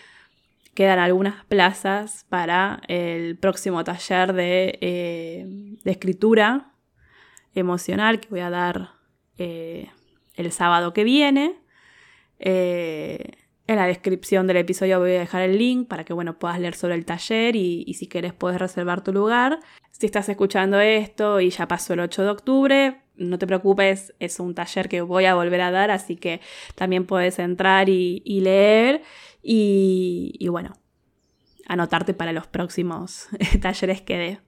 quedan 0.75 0.99
algunas 0.99 1.45
plazas 1.45 2.27
para 2.29 2.81
el 2.89 3.37
próximo 3.37 3.85
taller 3.85 4.33
de, 4.33 4.77
eh, 4.81 5.47
de 5.85 5.91
escritura 5.93 6.73
emocional 7.55 8.19
que 8.19 8.31
voy 8.31 8.41
a 8.41 8.51
dar 8.51 8.95
el 9.37 10.51
sábado 10.51 10.93
que 10.93 11.05
viene. 11.05 11.55
En 13.69 13.77
la 13.77 13.87
descripción 13.87 14.47
del 14.47 14.57
episodio 14.57 14.99
voy 14.99 15.11
a 15.11 15.21
dejar 15.21 15.43
el 15.43 15.59
link 15.59 15.89
para 15.89 16.03
que 16.03 16.15
bueno, 16.15 16.39
puedas 16.39 16.59
leer 16.59 16.75
sobre 16.75 16.95
el 16.95 17.05
taller 17.05 17.55
y, 17.55 17.93
si 17.93 18.09
quieres 18.09 18.33
puedes 18.33 18.59
reservar 18.59 19.05
tu 19.05 19.13
lugar. 19.13 19.61
Si 19.91 20.07
estás 20.07 20.27
escuchando 20.31 20.81
esto 20.81 21.39
y 21.39 21.51
ya 21.51 21.69
pasó 21.69 21.93
el 21.93 22.01
8 22.01 22.23
de 22.23 22.31
octubre, 22.31 23.03
no 23.17 23.39
te 23.39 23.47
preocupes, 23.47 24.15
es 24.21 24.41
un 24.41 24.55
taller 24.55 24.89
que 24.89 25.03
voy 25.03 25.27
a 25.27 25.35
volver 25.35 25.61
a 25.61 25.71
dar, 25.71 25.91
así 25.91 26.17
que 26.17 26.41
también 26.77 27.05
puedes 27.05 27.39
entrar 27.39 27.91
y, 27.91 28.23
leer 28.41 29.03
y, 29.43 30.49
bueno, 30.49 30.73
anotarte 31.67 32.15
para 32.15 32.33
los 32.33 32.47
próximos 32.47 33.29
talleres 33.61 34.01
que 34.01 34.17
dé. 34.17 34.41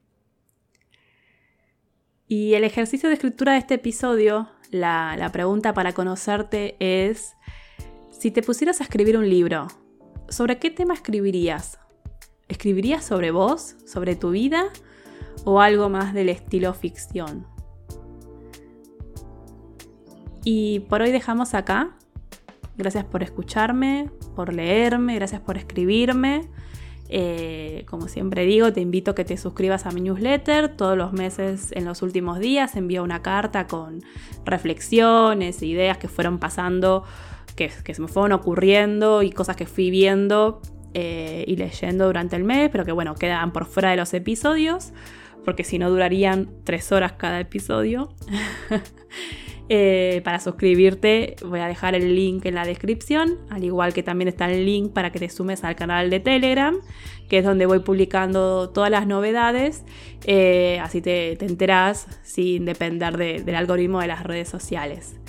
Y 2.27 2.55
el 2.55 2.65
ejercicio 2.65 3.11
de 3.11 3.17
escritura 3.17 3.53
de 3.53 3.59
este 3.59 3.75
episodio, 3.75 4.49
la 4.71 5.29
pregunta 5.31 5.75
para 5.75 5.93
conocerte 5.93 6.77
es 6.81 7.35
si 8.21 8.31
te 8.31 8.43
pusieras 8.43 8.83
a 8.83 8.85
escribir 8.85 9.17
un 9.17 9.31
libro, 9.31 9.67
¿sobre 10.29 10.59
qué 10.59 10.71
tema 10.71 10.93
escribirías? 10.93 11.79
¿Escribirías 12.49 13.03
sobre 13.03 13.31
vos, 13.31 13.77
sobre 13.87 14.15
tu 14.15 14.33
vida 14.33 14.65
o 15.45 15.63
algo 15.63 15.89
más 15.89 16.13
del 16.13 16.29
estilo 16.29 16.75
ficción? 16.75 17.47
Y 20.45 20.81
por 20.81 21.01
hoy 21.01 21.13
dejamos 21.13 21.55
acá. 21.55 21.97
Gracias 22.77 23.07
por 23.07 23.23
escucharme, 23.23 24.11
por 24.37 24.53
leerme, 24.53 25.15
gracias 25.15 25.41
por 25.41 25.57
escribirme. 25.57 26.51
Eh, 27.09 27.87
como 27.89 28.07
siempre 28.07 28.45
digo, 28.45 28.71
te 28.71 28.83
invito 28.83 29.13
a 29.13 29.15
que 29.15 29.25
te 29.25 29.39
suscribas 29.39 29.87
a 29.87 29.93
mi 29.93 30.03
newsletter. 30.03 30.77
Todos 30.77 30.97
los 30.97 31.15
meses, 31.15 31.73
en 31.73 31.87
los 31.87 32.03
últimos 32.03 32.39
días, 32.39 32.77
envío 32.77 33.03
una 33.03 33.23
carta 33.23 33.67
con 33.67 34.03
reflexiones, 34.45 35.63
ideas 35.63 35.97
que 35.97 36.09
fueron 36.09 36.39
pasando, 36.39 37.05
que, 37.53 37.69
se 37.71 38.01
me 38.01 38.09
fueron 38.09 38.33
ocurriendo 38.33 39.23
y 39.23 39.31
cosas 39.31 39.57
que 39.57 39.67
fui 39.67 39.91
viendo 39.91 40.61
eh, 40.95 41.45
y 41.47 41.57
leyendo 41.57 42.07
durante 42.07 42.37
el 42.37 42.45
mes, 42.45 42.71
pero 42.71 42.85
que 42.85 42.93
bueno, 42.93 43.15
quedan 43.15 43.53
por 43.53 43.67
fuera 43.67 43.91
de 43.91 43.97
los 43.97 44.13
episodios, 44.15 44.93
porque 45.45 45.65
si 45.65 45.79
no 45.79 45.91
durarían 45.91 46.51
tres 46.65 46.93
horas 46.93 47.13
cada 47.13 47.41
episodio. 47.41 48.15
Eh, 49.73 50.21
para 50.25 50.41
suscribirte 50.41 51.37
voy 51.47 51.61
a 51.61 51.69
dejar 51.69 51.95
el 51.95 52.17
link 52.17 52.45
en 52.45 52.57
la 52.57 52.65
descripción, 52.65 53.39
al 53.51 53.63
igual 53.63 53.95
que 53.95 54.03
también 54.03 54.27
está 54.27 54.51
el 54.51 54.67
link 54.67 54.93
para 54.93 55.13
que 55.13 55.21
te 55.21 55.29
sumes 55.29 55.63
al 55.63 55.77
canal 55.77 56.11
de 56.11 56.19
Telegram, 56.19 56.77
que 57.29 57.39
es 57.39 57.45
donde 57.45 57.67
voy 57.67 57.79
publicando 57.79 58.71
todas 58.71 58.91
las 58.91 59.07
novedades, 59.07 59.85
eh, 60.25 60.81
así 60.83 61.01
te, 61.01 61.37
te, 61.37 61.47
enterás 61.47 62.09
sin 62.25 62.65
depender 62.65 63.17
del 63.17 63.55
algoritmo 63.55 64.01
de 64.01 64.09
las 64.09 64.25
redes 64.25 64.49
sociales. 64.49 65.20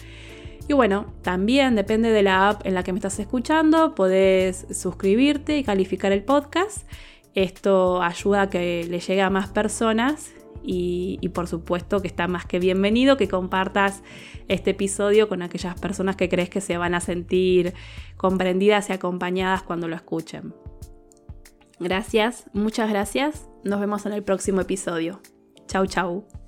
Y 0.72 0.74
bueno, 0.74 1.08
también 1.22 1.76
depende 1.76 2.12
de 2.12 2.24
la 2.24 2.48
app 2.48 2.66
en 2.66 2.76
la 2.76 2.84
que 2.84 2.94
me 2.94 3.00
estás 3.00 3.20
escuchando, 3.20 3.94
podés 3.94 4.66
suscribirte 4.72 5.58
y 5.58 5.66
calificar 5.66 6.14
el 6.14 6.24
podcast. 6.24 6.88
Esto 7.36 8.02
ayuda 8.02 8.44
a 8.44 8.50
que 8.50 8.86
le 8.90 9.02
llegue 9.02 9.22
a 9.22 9.30
más 9.30 9.50
personas 9.50 10.32
y, 10.64 11.20
por 11.34 11.50
supuesto 11.50 12.02
que 12.02 12.08
está 12.08 12.30
más 12.30 12.46
que 12.46 12.60
bienvenido 12.60 13.18
que 13.18 13.28
compartas 13.28 14.02
este 14.48 14.72
episodio 14.72 15.28
con 15.28 15.42
aquellas 15.42 15.78
personas 15.78 16.16
que 16.16 16.30
crees 16.30 16.50
que 16.50 16.62
se 16.62 16.78
van 16.78 16.96
a 16.96 17.02
sentir 17.02 17.74
comprendidas 18.16 18.90
y 18.90 18.94
acompañadas 18.94 19.64
cuando 19.64 19.90
lo 19.90 19.98
escuchen. 19.98 20.54
Gracias, 21.82 22.46
muchas 22.54 22.90
gracias. 22.90 23.50
Nos 23.66 23.82
vemos 23.82 24.06
en 24.06 24.14
el 24.14 24.24
próximo 24.24 24.62
episodio. 24.62 25.20
Chau, 25.68 25.86
chau. 25.86 26.41